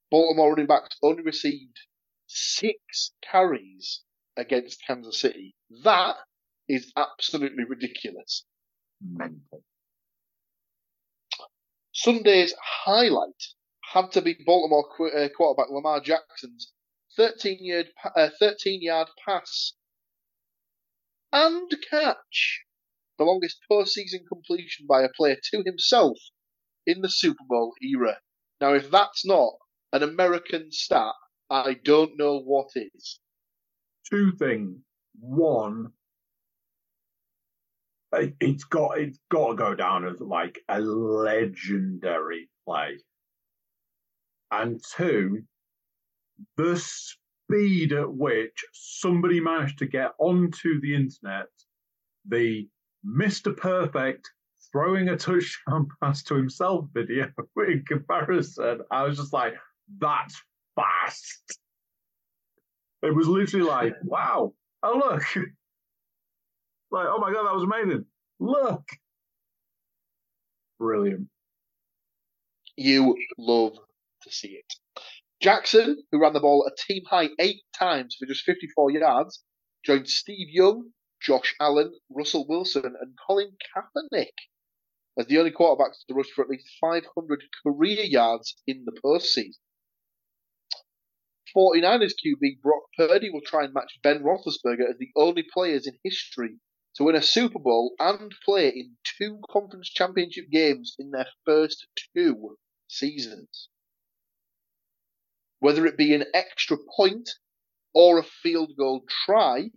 Baltimore 0.10 0.52
running 0.52 0.68
backs 0.68 0.98
only 1.02 1.24
received 1.24 1.78
six 2.28 3.12
carries 3.22 4.04
against 4.36 4.84
Kansas 4.86 5.20
City. 5.20 5.56
That 5.84 6.16
is 6.68 6.92
absolutely 6.96 7.66
ridiculous. 7.66 8.46
Mental. 9.02 9.64
Sunday's 11.94 12.54
highlight 12.62 13.44
had 13.94 14.12
to 14.12 14.22
be 14.22 14.38
Baltimore 14.46 14.86
uh, 15.16 15.30
quarterback 15.36 15.72
Lamar 15.72 16.00
Jackson's 16.00 16.72
13 17.18 17.58
yard, 17.66 17.88
uh, 18.16 18.30
13 18.40 18.82
yard 18.82 19.08
pass 19.26 19.74
and 21.34 21.72
catch. 21.90 22.62
The 23.18 23.26
longest 23.26 23.58
postseason 23.70 24.28
completion 24.32 24.86
by 24.88 25.02
a 25.02 25.10
player 25.10 25.38
to 25.52 25.64
himself 25.66 26.18
in 26.86 27.02
the 27.02 27.10
Super 27.10 27.44
Bowl 27.50 27.74
era. 27.82 28.18
Now, 28.62 28.74
if 28.74 28.92
that's 28.92 29.26
not 29.26 29.54
an 29.92 30.04
American 30.04 30.72
stat, 30.72 31.14
I 31.50 31.76
don't 31.84 32.18
know 32.18 32.40
what 32.40 32.70
is. 32.76 33.20
Two 34.10 34.34
things. 34.38 34.78
One, 35.20 35.94
it's 38.14 38.64
got 38.66 39.00
it's 39.00 39.20
got 39.30 39.50
to 39.50 39.56
go 39.56 39.76
down 39.76 40.08
as 40.08 40.20
like 40.20 40.60
a 40.70 40.80
legendary 40.80 42.50
play. 42.66 42.98
And 44.52 44.80
two, 44.96 45.44
the 46.56 46.76
speed 46.78 47.93
at 47.93 48.12
which 48.12 48.65
somebody 48.73 49.39
managed 49.39 49.80
to 49.80 49.86
get 49.86 50.12
onto 50.19 50.80
the 50.82 50.95
internet 50.95 51.47
the 52.28 52.67
Mr. 53.06 53.56
Perfect 53.56 54.30
throwing 54.71 55.10
a 55.10 55.17
touchdown 55.17 55.88
pass 56.02 56.23
to 56.23 56.36
himself 56.36 56.86
video 56.93 57.32
in 57.67 57.84
comparison. 57.88 58.82
I 58.91 59.04
was 59.04 59.17
just 59.17 59.34
like, 59.34 59.54
that's 60.00 60.41
fast. 60.76 61.60
It 63.02 63.15
was 63.15 63.28
literally 63.28 63.65
like, 63.65 63.95
wow, 64.04 64.54
oh 64.84 64.97
look. 64.97 65.23
Like, 66.89 67.08
oh 67.10 67.19
my 67.19 67.32
god, 67.34 67.45
that 67.45 67.54
was 67.54 67.63
amazing. 67.63 68.06
Look. 68.39 68.88
Brilliant. 70.80 71.28
You 72.76 73.15
love 73.38 73.73
to 73.73 74.32
see 74.32 74.50
it. 74.50 74.73
Jackson, 75.39 76.04
who 76.12 76.19
ran 76.19 76.34
the 76.34 76.39
ball 76.39 76.65
a 76.65 76.76
team 76.76 77.04
high 77.10 77.30
eight 77.39 77.62
times 77.73 78.15
for 78.19 78.26
just 78.26 78.43
54 78.43 78.91
yards, 78.91 79.43
joined 79.84 80.10
Steve 80.10 80.50
Young, 80.50 80.93
Josh 81.21 81.56
Allen, 81.60 82.00
Russell 82.10 82.47
Wilson, 82.47 82.86
and 82.86 83.15
Colin 83.28 83.58
Kaepernick 83.76 84.34
as 85.17 85.28
the 85.28 85.39
only 85.39 85.52
quarterbacks 85.52 86.06
to 86.08 86.13
rush 86.13 86.30
for 86.30 86.43
at 86.43 86.50
least 86.50 86.69
500 86.80 87.43
career 87.63 88.04
yards 88.04 88.62
in 88.67 88.86
the 88.86 88.91
postseason. 89.04 89.58
49ers 91.56 92.13
QB 92.23 92.62
Brock 92.62 92.84
Purdy 92.95 93.30
will 93.32 93.41
try 93.41 93.63
and 93.63 93.73
match 93.73 94.00
Ben 94.04 94.21
Roethlisberger 94.21 94.89
as 94.89 94.97
the 95.00 95.12
only 95.15 95.43
players 95.43 95.88
in 95.88 95.97
history 96.04 96.60
to 96.95 97.04
win 97.04 97.15
a 97.15 97.21
Super 97.21 97.60
Bowl 97.60 97.95
and 98.00 98.32
play 98.45 98.69
in 98.69 98.97
two 99.17 99.39
conference 99.50 99.89
championship 99.89 100.50
games 100.52 100.95
in 101.00 101.12
their 101.12 101.28
first 101.45 101.88
two 102.13 102.58
seasons. 102.88 103.69
Whether 105.60 105.86
it 105.86 105.98
be 105.98 106.13
an 106.13 106.26
extra 106.34 106.78
point 106.96 107.30
or 107.93 108.20
a 108.20 108.24
field 108.24 108.72
goal 108.78 109.04
try, 109.26 109.70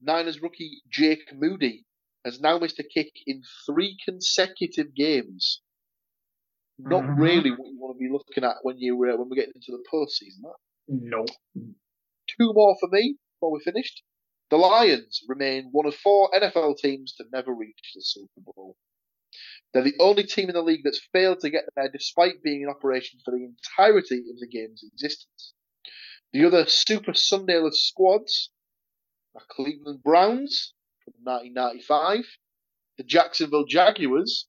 Niners 0.00 0.42
rookie 0.42 0.82
Jake 0.90 1.32
Moody 1.32 1.84
has 2.24 2.40
now 2.40 2.58
missed 2.58 2.78
a 2.78 2.84
kick 2.84 3.12
in 3.26 3.42
three 3.64 3.96
consecutive 4.04 4.94
games. 4.94 5.62
Not 6.78 7.04
mm-hmm. 7.04 7.20
really 7.20 7.50
what 7.50 7.68
you 7.68 7.78
want 7.78 7.96
to 7.96 7.98
be 7.98 8.12
looking 8.12 8.44
at 8.44 8.56
when 8.62 8.78
you 8.78 8.94
uh, 8.96 9.16
when 9.16 9.30
we 9.30 9.36
get 9.36 9.48
into 9.54 9.72
the 9.72 9.84
postseason. 9.90 10.42
Huh? 10.44 10.52
No. 10.88 11.24
Two 11.54 12.52
more 12.52 12.76
for 12.78 12.88
me 12.90 13.16
before 13.34 13.52
we're 13.52 13.60
finished. 13.60 14.02
The 14.50 14.56
Lions 14.56 15.22
remain 15.28 15.70
one 15.72 15.86
of 15.86 15.94
four 15.94 16.30
NFL 16.30 16.76
teams 16.78 17.14
to 17.14 17.24
never 17.32 17.54
reach 17.54 17.92
the 17.94 18.02
Super 18.02 18.40
Bowl. 18.44 18.76
They're 19.72 19.82
the 19.82 19.96
only 20.00 20.24
team 20.24 20.48
in 20.48 20.54
the 20.54 20.62
league 20.62 20.82
that's 20.84 21.06
failed 21.12 21.40
to 21.40 21.50
get 21.50 21.64
there 21.74 21.90
despite 21.90 22.42
being 22.42 22.62
in 22.62 22.68
operation 22.68 23.20
for 23.24 23.32
the 23.32 23.44
entirety 23.44 24.24
of 24.30 24.38
the 24.38 24.46
game's 24.46 24.82
existence. 24.82 25.52
The 26.32 26.44
other 26.44 26.66
Super 26.66 27.12
Sundayless 27.12 27.74
squads 27.74 28.50
are 29.34 29.42
Cleveland 29.48 30.02
Browns 30.02 30.72
from 31.04 31.14
1995, 31.22 32.24
the 32.98 33.04
Jacksonville 33.04 33.66
Jaguars. 33.66 34.46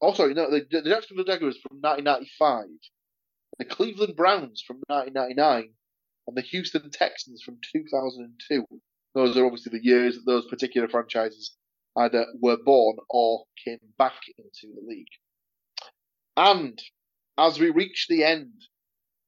Oh, 0.00 0.12
sorry, 0.12 0.34
no, 0.34 0.50
the, 0.50 0.66
the 0.70 0.82
Jacksonville 0.82 1.24
Jaguars 1.24 1.58
from 1.60 1.78
1995, 1.80 2.66
the 3.58 3.64
Cleveland 3.64 4.16
Browns 4.16 4.62
from 4.66 4.82
1999, 4.86 5.74
and 6.26 6.36
the 6.36 6.42
Houston 6.42 6.90
Texans 6.90 7.42
from 7.42 7.58
2002. 7.72 8.66
Those 9.14 9.36
are 9.36 9.46
obviously 9.46 9.78
the 9.78 9.84
years 9.84 10.16
that 10.16 10.26
those 10.26 10.46
particular 10.46 10.88
franchises 10.88 11.56
either 11.96 12.26
were 12.40 12.58
born 12.62 12.96
or 13.08 13.44
came 13.64 13.78
back 13.98 14.20
into 14.38 14.74
the 14.74 14.86
league. 14.86 15.06
And 16.36 16.80
as 17.38 17.58
we 17.58 17.70
reach 17.70 18.06
the 18.08 18.24
end, 18.24 18.52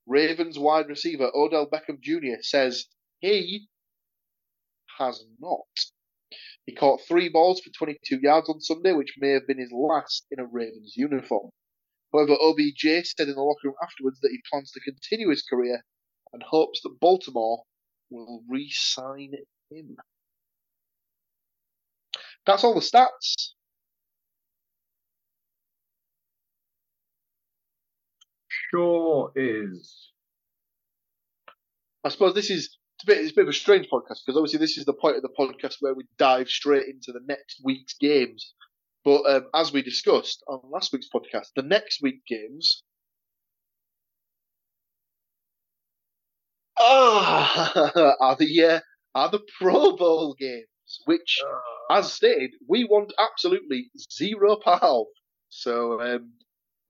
Ravens 0.07 0.59
wide 0.59 0.88
receiver 0.88 1.31
Odell 1.35 1.68
Beckham 1.68 2.00
Jr. 2.00 2.40
says 2.40 2.87
he 3.20 3.68
has 4.98 5.24
not. 5.38 5.66
He 6.66 6.74
caught 6.74 7.00
three 7.07 7.28
balls 7.28 7.61
for 7.61 7.70
22 7.70 8.20
yards 8.20 8.48
on 8.48 8.61
Sunday, 8.61 8.92
which 8.92 9.14
may 9.18 9.31
have 9.31 9.46
been 9.46 9.59
his 9.59 9.72
last 9.72 10.26
in 10.31 10.38
a 10.38 10.44
Ravens 10.44 10.94
uniform. 10.96 11.50
However, 12.12 12.37
OBJ 12.40 13.04
said 13.04 13.28
in 13.28 13.35
the 13.35 13.42
locker 13.42 13.68
room 13.68 13.74
afterwards 13.83 14.20
that 14.20 14.31
he 14.31 14.40
plans 14.50 14.72
to 14.72 14.81
continue 14.81 15.31
his 15.31 15.42
career 15.42 15.83
and 16.33 16.42
hopes 16.42 16.81
that 16.83 17.00
Baltimore 17.00 17.64
will 18.11 18.42
re 18.48 18.70
sign 18.70 19.33
him. 19.70 19.96
That's 22.46 22.64
all 22.64 22.74
the 22.74 22.81
stats. 22.81 23.53
Sure 28.70 29.33
is. 29.37 30.11
I 32.05 32.09
suppose 32.09 32.35
this 32.35 32.51
is 32.51 32.77
it's 32.96 33.05
a 33.05 33.07
bit, 33.07 33.18
it's 33.18 33.31
a 33.31 33.35
bit 33.35 33.42
of 33.42 33.48
a 33.51 33.53
strange 33.53 33.87
podcast 33.88 34.20
because 34.27 34.37
obviously 34.37 34.59
this 34.59 34.77
is 34.77 34.85
the 34.85 34.92
point 34.92 35.16
of 35.16 35.22
the 35.22 35.29
podcast 35.38 35.77
where 35.81 35.94
we 35.94 36.05
dive 36.18 36.48
straight 36.48 36.88
into 36.88 37.12
the 37.12 37.20
next 37.27 37.61
week's 37.64 37.94
games. 37.94 38.55
But 39.05 39.22
um, 39.27 39.46
as 39.55 39.72
we 39.72 39.83
discussed 39.83 40.42
on 40.48 40.61
last 40.70 40.92
week's 40.92 41.09
podcast, 41.09 41.48
the 41.55 41.62
next 41.62 42.03
week 42.03 42.22
games 42.27 42.83
ah, 46.79 48.16
are 48.20 48.37
the 48.37 48.64
uh, 48.64 48.81
are 49.14 49.31
the 49.31 49.40
Pro 49.59 49.96
Bowl 49.96 50.35
games, 50.38 51.01
which, 51.05 51.40
uh. 51.46 51.77
As 51.90 52.12
stated, 52.12 52.53
we 52.68 52.85
want 52.85 53.12
absolutely 53.18 53.90
zero 54.12 54.57
of. 54.57 55.07
So, 55.48 56.01
um, 56.01 56.33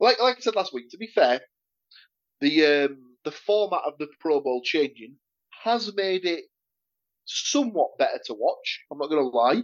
like 0.01 0.21
like 0.21 0.39
I 0.39 0.41
said 0.41 0.57
last 0.57 0.75
week, 0.75 0.91
to 0.91 0.99
be 0.99 1.09
fair, 1.15 1.41
the 2.41 2.67
um, 2.67 2.99
the 3.25 3.31
format 3.31 3.83
of 3.87 3.95
the 3.99 4.09
Pro 4.21 4.41
Bowl 4.41 4.63
changing 4.65 5.17
has 5.63 5.95
made 5.95 6.25
it 6.25 6.45
somewhat 7.25 7.99
better 7.99 8.21
to 8.27 8.35
watch. 8.35 8.85
I'm 8.91 8.99
not 8.99 9.11
going 9.11 9.23
to 9.23 9.37
lie. 9.37 9.63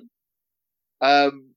Um, 1.00 1.54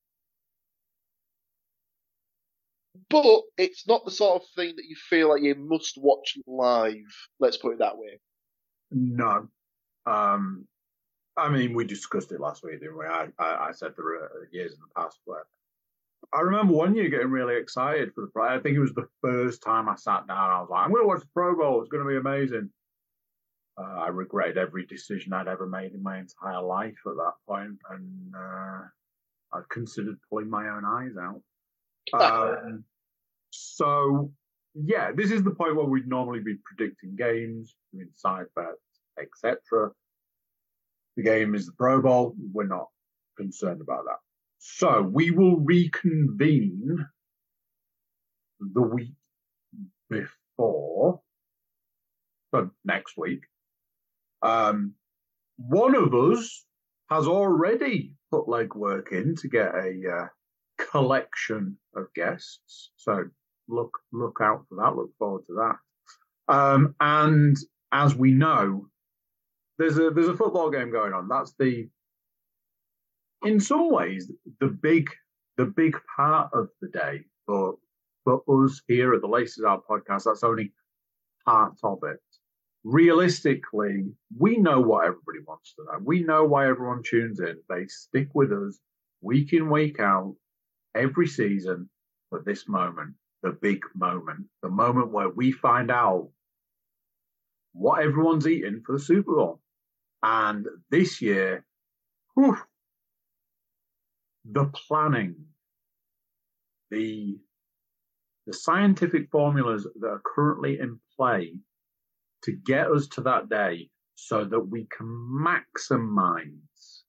but 3.09 3.41
it's 3.57 3.87
not 3.87 4.05
the 4.05 4.11
sort 4.11 4.41
of 4.41 4.47
thing 4.55 4.73
that 4.75 4.85
you 4.85 4.95
feel 5.09 5.29
like 5.29 5.43
you 5.43 5.55
must 5.55 5.97
watch 5.97 6.37
live. 6.45 6.95
Let's 7.39 7.57
put 7.57 7.73
it 7.73 7.79
that 7.79 7.97
way. 7.97 8.19
No. 8.91 9.47
Um, 10.05 10.67
I 11.37 11.49
mean, 11.49 11.73
we 11.73 11.85
discussed 11.85 12.31
it 12.31 12.39
last 12.39 12.63
week, 12.63 12.79
didn't 12.79 12.97
we? 12.97 13.05
I, 13.05 13.27
I, 13.37 13.67
I 13.67 13.71
said 13.71 13.93
there 13.95 14.05
were 14.05 14.49
years 14.51 14.73
in 14.73 14.79
the 14.79 15.01
past 15.01 15.19
where 15.25 15.45
I 16.33 16.41
remember 16.41 16.73
one 16.73 16.95
year 16.95 17.09
getting 17.09 17.29
really 17.29 17.55
excited 17.55 18.13
for 18.13 18.21
the 18.21 18.27
Pro. 18.27 18.47
I 18.47 18.59
think 18.59 18.75
it 18.75 18.81
was 18.81 18.93
the 18.93 19.07
first 19.21 19.61
time 19.63 19.87
I 19.87 19.95
sat 19.95 20.27
down. 20.27 20.51
I 20.51 20.59
was 20.59 20.69
like, 20.69 20.83
I'm 20.83 20.91
going 20.91 21.03
to 21.03 21.07
watch 21.07 21.21
the 21.21 21.29
Pro 21.33 21.55
Bowl. 21.55 21.81
It's 21.81 21.89
going 21.89 22.03
to 22.03 22.09
be 22.09 22.17
amazing. 22.17 22.69
Uh, 23.79 23.99
I 23.99 24.07
regretted 24.07 24.57
every 24.57 24.85
decision 24.85 25.33
I'd 25.33 25.47
ever 25.47 25.67
made 25.67 25.93
in 25.93 26.01
my 26.01 26.17
entire 26.17 26.61
life 26.61 26.97
at 27.05 27.15
that 27.15 27.33
point, 27.47 27.77
and 27.91 28.33
uh, 28.35 28.81
I 29.53 29.61
considered 29.69 30.17
pulling 30.29 30.49
my 30.49 30.67
own 30.69 30.85
eyes 30.85 31.15
out. 31.19 31.41
Um, 32.13 32.85
so, 33.49 34.31
yeah, 34.73 35.11
this 35.11 35.29
is 35.29 35.43
the 35.43 35.51
point 35.51 35.75
where 35.75 35.85
we'd 35.85 36.07
normally 36.07 36.39
be 36.39 36.55
predicting 36.63 37.17
games, 37.17 37.75
doing 37.93 38.07
side 38.15 38.45
bets, 38.55 38.79
etc. 39.19 39.91
The 41.17 41.23
game 41.23 41.55
is 41.55 41.65
the 41.65 41.73
Pro 41.73 42.01
Bowl. 42.01 42.35
We're 42.53 42.67
not 42.67 42.87
concerned 43.37 43.81
about 43.81 44.05
that. 44.05 44.19
So 44.59 45.01
we 45.01 45.31
will 45.31 45.59
reconvene 45.59 47.05
the 48.59 48.81
week 48.81 49.13
before, 50.09 51.21
so 52.53 52.71
next 52.85 53.17
week, 53.17 53.41
um, 54.41 54.93
one 55.57 55.95
of 55.95 56.13
us 56.13 56.65
has 57.09 57.27
already 57.27 58.13
put 58.31 58.45
legwork 58.45 59.11
in 59.11 59.35
to 59.37 59.47
get 59.47 59.73
a 59.73 60.01
uh, 60.09 60.27
collection 60.77 61.77
of 61.95 62.13
guests. 62.13 62.91
So 62.97 63.25
look 63.67 63.97
look 64.11 64.39
out 64.41 64.65
for 64.69 64.75
that. 64.75 64.95
Look 64.95 65.11
forward 65.17 65.45
to 65.47 65.53
that. 65.53 66.53
Um, 66.53 66.95
and 66.99 67.57
as 67.91 68.15
we 68.15 68.33
know, 68.33 68.87
there's 69.77 69.97
a 69.97 70.09
there's 70.09 70.29
a 70.29 70.37
football 70.37 70.69
game 70.69 70.91
going 70.91 71.13
on. 71.13 71.27
That's 71.27 71.53
the 71.59 71.87
in 73.43 73.59
some 73.59 73.91
ways 73.91 74.31
the 74.59 74.67
big 74.67 75.09
the 75.57 75.65
big 75.65 75.97
part 76.15 76.49
of 76.53 76.69
the 76.81 76.89
day 76.89 77.21
for 77.45 77.75
for 78.23 78.41
us 78.47 78.81
here 78.87 79.13
at 79.13 79.21
the 79.21 79.27
Laces 79.27 79.63
Out 79.63 79.83
podcast. 79.89 80.23
That's 80.25 80.43
only 80.43 80.71
part 81.45 81.77
of 81.83 81.99
it 82.03 82.19
realistically, 82.87 84.05
we 84.37 84.57
know 84.57 84.79
what 84.79 85.05
everybody 85.05 85.39
wants 85.45 85.73
to 85.75 85.83
know. 85.83 85.99
We 86.03 86.23
know 86.23 86.45
why 86.45 86.69
everyone 86.69 87.03
tunes 87.03 87.39
in. 87.39 87.57
They 87.69 87.85
stick 87.87 88.29
with 88.33 88.51
us 88.51 88.79
week 89.21 89.51
in, 89.51 89.69
week 89.69 89.99
out, 89.99 90.35
every 90.95 91.27
season 91.27 91.89
for 92.29 92.41
this 92.45 92.67
moment, 92.67 93.13
the 93.43 93.51
big 93.51 93.81
moment, 93.93 94.45
the 94.63 94.69
moment 94.69 95.11
where 95.11 95.29
we 95.29 95.51
find 95.51 95.91
out 95.91 96.29
what 97.73 98.01
everyone's 98.01 98.47
eating 98.47 98.81
for 98.85 98.93
the 98.93 99.03
Super 99.03 99.35
Bowl. 99.35 99.59
And 100.23 100.65
this 100.89 101.21
year, 101.21 101.65
whew, 102.35 102.57
the 104.45 104.65
planning, 104.65 105.35
the 106.89 107.37
the 108.45 108.53
scientific 108.53 109.29
formulas 109.29 109.85
that 109.99 110.07
are 110.07 110.21
currently 110.25 110.79
in 110.79 110.99
play 111.17 111.53
to 112.43 112.53
get 112.53 112.89
us 112.89 113.07
to 113.07 113.21
that 113.21 113.49
day 113.49 113.89
so 114.15 114.45
that 114.45 114.59
we 114.59 114.87
can 114.95 115.05
maximize, 115.05 117.01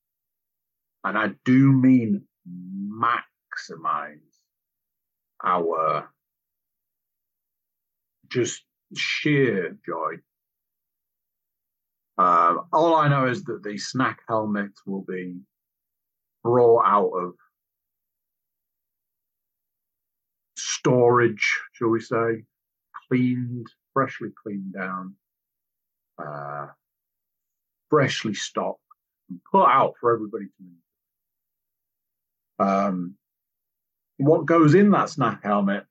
and 1.04 1.16
I 1.16 1.30
do 1.44 1.72
mean 1.72 2.24
maximize 2.90 4.18
our 5.44 6.10
just 8.28 8.62
sheer 8.96 9.76
joy. 9.86 10.14
Uh, 12.18 12.56
all 12.72 12.96
I 12.96 13.08
know 13.08 13.26
is 13.26 13.44
that 13.44 13.62
the 13.62 13.78
snack 13.78 14.20
helmet 14.28 14.72
will 14.86 15.02
be 15.02 15.36
brought 16.42 16.84
out 16.84 17.10
of 17.10 17.34
storage, 20.56 21.60
shall 21.72 21.88
we 21.88 22.00
say, 22.00 22.42
cleaned, 23.08 23.68
freshly 23.92 24.30
cleaned 24.42 24.74
down, 24.74 25.14
uh, 26.20 26.66
freshly 27.88 28.34
stocked, 28.34 28.80
and 29.30 29.40
put 29.50 29.66
out 29.66 29.94
for 30.00 30.12
everybody 30.12 30.46
to 30.46 30.64
use. 30.64 30.74
Um, 32.58 33.14
what 34.16 34.46
goes 34.46 34.74
in 34.74 34.90
that 34.90 35.10
snack 35.10 35.44
helmet? 35.44 35.84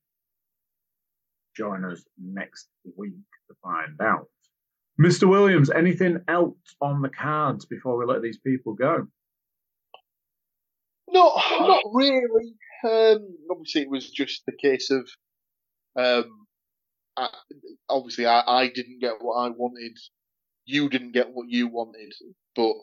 Join 1.56 1.86
us 1.86 2.04
next 2.22 2.68
week 2.98 3.14
to 3.48 3.56
find 3.64 4.00
out. 4.02 4.28
Mr. 5.00 5.30
Williams, 5.30 5.70
anything 5.70 6.20
else 6.28 6.58
on 6.82 7.02
the 7.02 7.10
cards 7.10 7.66
before 7.66 7.98
we 7.98 8.06
let 8.06 8.22
these 8.22 8.40
people 8.40 8.74
go? 8.74 9.08
Not, 11.10 11.42
not 11.62 11.84
really. 11.94 12.54
Um, 12.84 13.38
obviously, 13.52 13.82
it 13.82 13.90
was 13.90 14.10
just 14.10 14.44
the 14.46 14.54
case 14.60 14.90
of, 14.92 15.08
um, 15.96 16.48
I, 17.16 17.30
obviously, 17.90 18.26
I, 18.26 18.42
I 18.42 18.68
didn't 18.68 19.00
get 19.00 19.16
what 19.22 19.36
I 19.36 19.50
wanted. 19.50 19.98
You 20.66 20.90
didn't 20.90 21.14
get 21.14 21.30
what 21.32 21.48
you 21.50 21.68
wanted, 21.68 22.14
but 22.56 22.74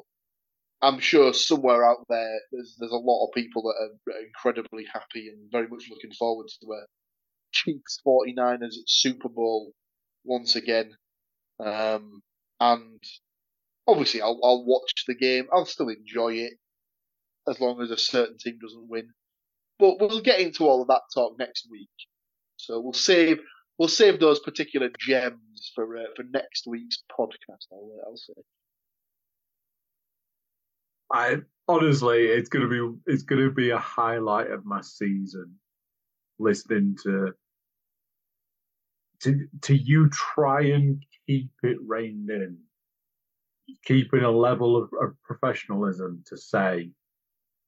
I'm 0.83 1.01
sure 1.01 1.33
somewhere 1.33 1.85
out 1.85 2.05
there, 2.09 2.41
there's 2.53 2.77
there's 2.79 2.93
a 2.93 2.97
lot 2.97 3.27
of 3.27 3.35
people 3.35 3.63
that 3.63 4.13
are 4.13 4.19
incredibly 4.21 4.85
happy 4.93 5.29
and 5.29 5.51
very 5.51 5.69
much 5.69 5.89
looking 5.91 6.13
forward 6.13 6.47
to 6.49 6.73
a 6.73 6.85
Chiefs 7.53 8.01
49ers 8.07 8.75
Super 8.87 9.29
Bowl 9.29 9.73
once 10.25 10.57
again. 10.57 10.97
Um, 11.61 12.23
and 12.61 13.03
obviously, 13.87 14.23
I'll, 14.23 14.41
I'll 14.43 14.65
watch 14.65 15.05
the 15.07 15.15
game. 15.15 15.47
I'll 15.53 15.67
still 15.67 15.89
enjoy 15.89 16.35
it 16.35 16.55
as 17.49 17.61
long 17.61 17.81
as 17.83 17.91
a 17.91 17.99
certain 17.99 18.39
team 18.39 18.59
doesn't 18.61 18.89
win. 18.89 19.09
But 19.79 20.01
we'll 20.01 20.21
get 20.21 20.41
into 20.41 20.67
all 20.67 20.83
of 20.83 20.89
that 20.89 21.03
talk 21.13 21.39
next 21.39 21.69
week. 21.71 21.89
So 22.57 22.81
we'll 22.81 22.93
save 22.93 23.41
we'll 23.79 23.89
save 23.89 24.21
those 24.21 24.41
particular 24.41 24.89
gems 25.01 25.73
for 25.75 25.97
uh, 25.97 26.03
for 26.17 26.25
next 26.33 26.67
week's 26.67 27.03
podcast. 27.11 27.67
I'll, 27.73 27.91
I'll 28.07 28.17
say. 28.17 28.35
I 31.13 31.37
honestly, 31.69 32.27
it's 32.27 32.49
gonna 32.49 32.69
be 32.69 32.89
it's 33.07 33.25
gonna 33.25 33.51
be 33.51 33.71
a 33.71 33.79
highlight 33.79 34.51
of 34.51 34.65
my 34.65 34.81
season. 34.81 35.57
Listening 36.39 36.97
to 37.03 37.33
to 39.21 39.47
to 39.63 39.77
you 39.77 40.09
try 40.11 40.63
and 40.63 41.05
keep 41.27 41.51
it 41.63 41.79
reined 41.87 42.31
in, 42.31 42.59
keeping 43.85 44.23
a 44.23 44.31
level 44.31 44.77
of, 44.77 44.91
of 45.03 45.15
professionalism 45.23 46.23
to 46.27 46.37
say, 46.37 46.91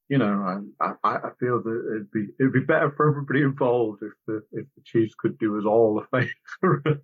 you 0.08 0.18
know, 0.18 0.64
I, 0.80 0.92
I, 1.02 1.16
I 1.16 1.30
feel 1.40 1.62
that 1.62 1.90
it'd 1.90 2.10
be 2.12 2.26
it'd 2.38 2.52
be 2.52 2.60
better 2.60 2.92
for 2.96 3.08
everybody 3.08 3.42
involved 3.42 4.02
if 4.02 4.12
the 4.26 4.42
if 4.52 4.66
the 4.76 4.82
Chiefs 4.84 5.14
could 5.18 5.38
do 5.38 5.58
us 5.58 5.64
all 5.66 6.00
a 6.00 6.06
favor. 6.62 7.02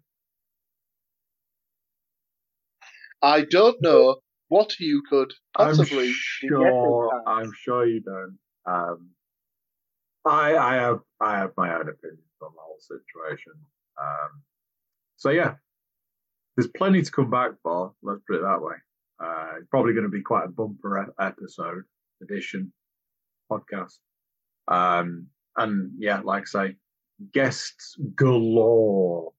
I 3.20 3.44
don't 3.50 3.80
know 3.80 4.16
what 4.48 4.78
you 4.78 5.02
could 5.08 5.32
possibly. 5.56 6.08
I'm 6.08 6.14
sure. 6.14 7.22
I'm 7.26 7.52
sure 7.56 7.86
you 7.86 8.00
don't. 8.00 8.38
Um, 8.66 9.10
I 10.24 10.56
I 10.56 10.74
have 10.74 11.00
I 11.20 11.38
have 11.38 11.52
my 11.56 11.74
own 11.74 11.88
opinions 11.88 12.20
on 12.40 12.52
the 12.54 12.60
whole 12.60 12.78
situation. 12.80 13.52
Um, 14.00 14.42
so 15.16 15.30
yeah, 15.30 15.54
there's 16.56 16.70
plenty 16.76 17.02
to 17.02 17.10
come 17.10 17.30
back 17.30 17.52
for. 17.62 17.92
Let's 18.02 18.22
put 18.28 18.36
it 18.36 18.42
that 18.42 18.62
way. 18.62 18.74
Uh, 19.22 19.52
it's 19.58 19.68
probably 19.68 19.92
going 19.92 20.04
to 20.04 20.10
be 20.10 20.22
quite 20.22 20.44
a 20.44 20.48
bumper 20.48 21.12
episode 21.20 21.84
edition 22.22 22.72
podcast. 23.50 23.98
Um, 24.68 25.28
and 25.56 25.92
yeah, 25.98 26.20
like 26.20 26.42
I 26.42 26.66
say, 26.66 26.76
guests 27.32 27.96
galore, 28.16 29.32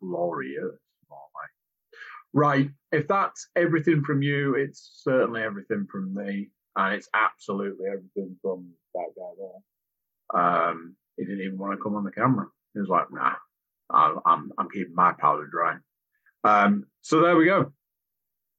glorious. 0.00 0.78
Right. 2.34 2.68
If 2.90 3.06
that's 3.06 3.46
everything 3.54 4.02
from 4.02 4.20
you, 4.20 4.56
it's 4.56 5.02
certainly 5.04 5.42
everything 5.42 5.86
from 5.90 6.12
me. 6.12 6.48
And 6.76 6.94
it's 6.94 7.08
absolutely 7.14 7.86
everything 7.86 8.36
from 8.42 8.68
that 8.92 9.06
guy 9.16 9.30
there. 9.38 10.42
Um, 10.42 10.96
he 11.16 11.24
didn't 11.24 11.42
even 11.42 11.58
want 11.58 11.78
to 11.78 11.82
come 11.82 11.94
on 11.94 12.02
the 12.02 12.10
camera. 12.10 12.46
He 12.72 12.80
was 12.80 12.88
like, 12.88 13.06
nah, 13.12 13.34
I'm, 13.88 14.18
I'm, 14.26 14.50
I'm 14.58 14.68
keeping 14.68 14.96
my 14.96 15.12
powder 15.12 15.46
dry. 15.46 15.76
Um, 16.44 16.84
so 17.00 17.22
there 17.22 17.36
we 17.36 17.46
go. 17.46 17.72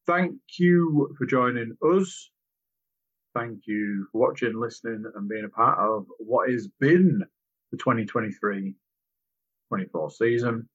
Thank 0.07 0.35
you 0.59 1.13
for 1.17 1.25
joining 1.25 1.77
us. 1.83 2.31
Thank 3.35 3.67
you 3.67 4.07
for 4.11 4.21
watching, 4.21 4.59
listening, 4.59 5.03
and 5.15 5.29
being 5.29 5.45
a 5.45 5.49
part 5.49 5.77
of 5.77 6.05
what 6.19 6.49
has 6.49 6.67
been 6.79 7.23
the 7.71 7.77
2023 7.77 8.75
24 9.69 10.11
season. 10.11 10.69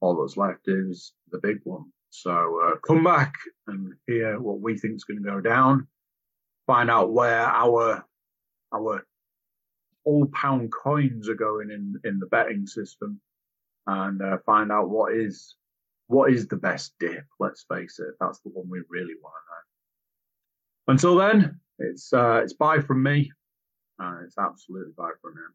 All 0.00 0.20
that's 0.20 0.36
left 0.36 0.66
is 0.66 1.12
the 1.30 1.38
big 1.38 1.58
one. 1.64 1.84
So 2.10 2.60
uh, 2.64 2.76
come 2.86 3.02
back 3.02 3.34
and 3.66 3.92
hear 4.06 4.38
what 4.40 4.60
we 4.60 4.78
think 4.78 4.94
is 4.94 5.04
going 5.04 5.22
to 5.22 5.30
go 5.30 5.40
down. 5.40 5.88
Find 6.66 6.90
out 6.90 7.12
where 7.12 7.40
our 7.40 8.04
our 8.72 9.04
all 10.04 10.26
pound 10.32 10.72
coins 10.72 11.28
are 11.28 11.34
going 11.34 11.70
in 11.70 11.96
in 12.04 12.18
the 12.20 12.26
betting 12.26 12.66
system, 12.66 13.20
and 13.86 14.22
uh, 14.22 14.38
find 14.46 14.70
out 14.70 14.88
what 14.88 15.14
is 15.14 15.56
what 16.06 16.32
is 16.32 16.48
the 16.48 16.56
best 16.56 16.94
dip. 17.00 17.24
Let's 17.40 17.64
face 17.68 17.98
it, 17.98 18.14
that's 18.20 18.40
the 18.40 18.50
one 18.50 18.68
we 18.68 18.82
really 18.88 19.14
want 19.22 19.34
to 20.86 20.92
know. 20.92 20.92
Until 20.92 21.16
then, 21.16 21.60
it's 21.78 22.12
uh, 22.12 22.40
it's 22.42 22.52
bye 22.52 22.80
from 22.80 23.02
me. 23.02 23.32
Uh, 24.00 24.18
it's 24.24 24.38
absolutely 24.38 24.92
bye 24.96 25.10
from 25.22 25.32
him, 25.32 25.54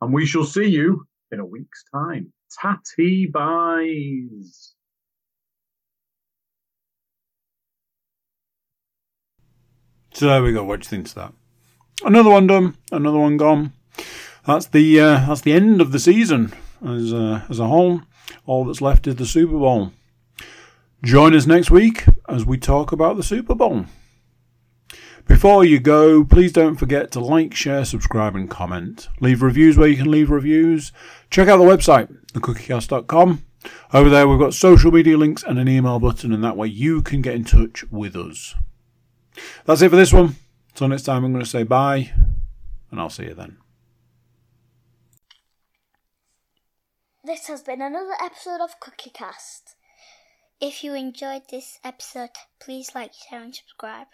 and 0.00 0.12
we 0.12 0.26
shall 0.26 0.44
see 0.44 0.66
you 0.66 1.06
in 1.30 1.40
a 1.40 1.46
week's 1.46 1.84
time. 1.92 2.32
Tatty 2.60 3.26
buys. 3.26 4.74
So 10.14 10.26
there 10.28 10.42
we 10.42 10.52
go. 10.52 10.62
What 10.62 10.80
do 10.80 10.86
you 10.86 10.90
think 10.90 11.08
to 11.08 11.14
that? 11.16 11.32
Another 12.04 12.30
one 12.30 12.46
done. 12.46 12.76
Another 12.92 13.18
one 13.18 13.36
gone. 13.36 13.72
That's 14.46 14.66
the 14.66 15.00
uh, 15.00 15.26
that's 15.26 15.40
the 15.40 15.52
end 15.52 15.80
of 15.80 15.90
the 15.90 15.98
season 15.98 16.52
as 16.84 17.12
uh, 17.12 17.42
as 17.48 17.58
a 17.58 17.66
whole. 17.66 18.02
All 18.46 18.64
that's 18.64 18.80
left 18.80 19.06
is 19.06 19.16
the 19.16 19.26
Super 19.26 19.58
Bowl. 19.58 19.92
Join 21.02 21.34
us 21.34 21.46
next 21.46 21.70
week 21.70 22.04
as 22.28 22.46
we 22.46 22.56
talk 22.56 22.92
about 22.92 23.16
the 23.16 23.22
Super 23.22 23.54
Bowl. 23.54 23.86
Before 25.26 25.64
you 25.64 25.80
go, 25.80 26.22
please 26.22 26.52
don't 26.52 26.76
forget 26.76 27.10
to 27.12 27.20
like, 27.20 27.54
share, 27.54 27.84
subscribe, 27.84 28.36
and 28.36 28.50
comment. 28.50 29.08
Leave 29.20 29.42
reviews 29.42 29.78
where 29.78 29.88
you 29.88 29.96
can 29.96 30.10
leave 30.10 30.30
reviews. 30.30 30.92
Check 31.30 31.48
out 31.48 31.56
the 31.56 31.64
website, 31.64 32.14
thecookiecast.com. 32.32 33.44
Over 33.94 34.10
there, 34.10 34.28
we've 34.28 34.38
got 34.38 34.52
social 34.52 34.90
media 34.90 35.16
links 35.16 35.42
and 35.42 35.58
an 35.58 35.68
email 35.68 35.98
button, 35.98 36.32
and 36.32 36.44
that 36.44 36.56
way 36.56 36.68
you 36.68 37.00
can 37.00 37.22
get 37.22 37.34
in 37.34 37.44
touch 37.44 37.90
with 37.90 38.16
us. 38.16 38.54
That's 39.64 39.80
it 39.80 39.88
for 39.88 39.96
this 39.96 40.12
one. 40.12 40.36
Until 40.70 40.88
next 40.88 41.04
time, 41.04 41.24
I'm 41.24 41.32
going 41.32 41.44
to 41.44 41.50
say 41.50 41.62
bye, 41.62 42.12
and 42.90 43.00
I'll 43.00 43.10
see 43.10 43.24
you 43.24 43.34
then. 43.34 43.63
This 47.26 47.46
has 47.46 47.62
been 47.62 47.80
another 47.80 48.12
episode 48.22 48.60
of 48.60 48.78
Cookie 48.80 49.08
Cast. 49.08 49.76
If 50.60 50.84
you 50.84 50.92
enjoyed 50.92 51.48
this 51.48 51.78
episode, 51.82 52.28
please 52.60 52.94
like, 52.94 53.12
share, 53.14 53.42
and 53.42 53.54
subscribe. 53.54 54.08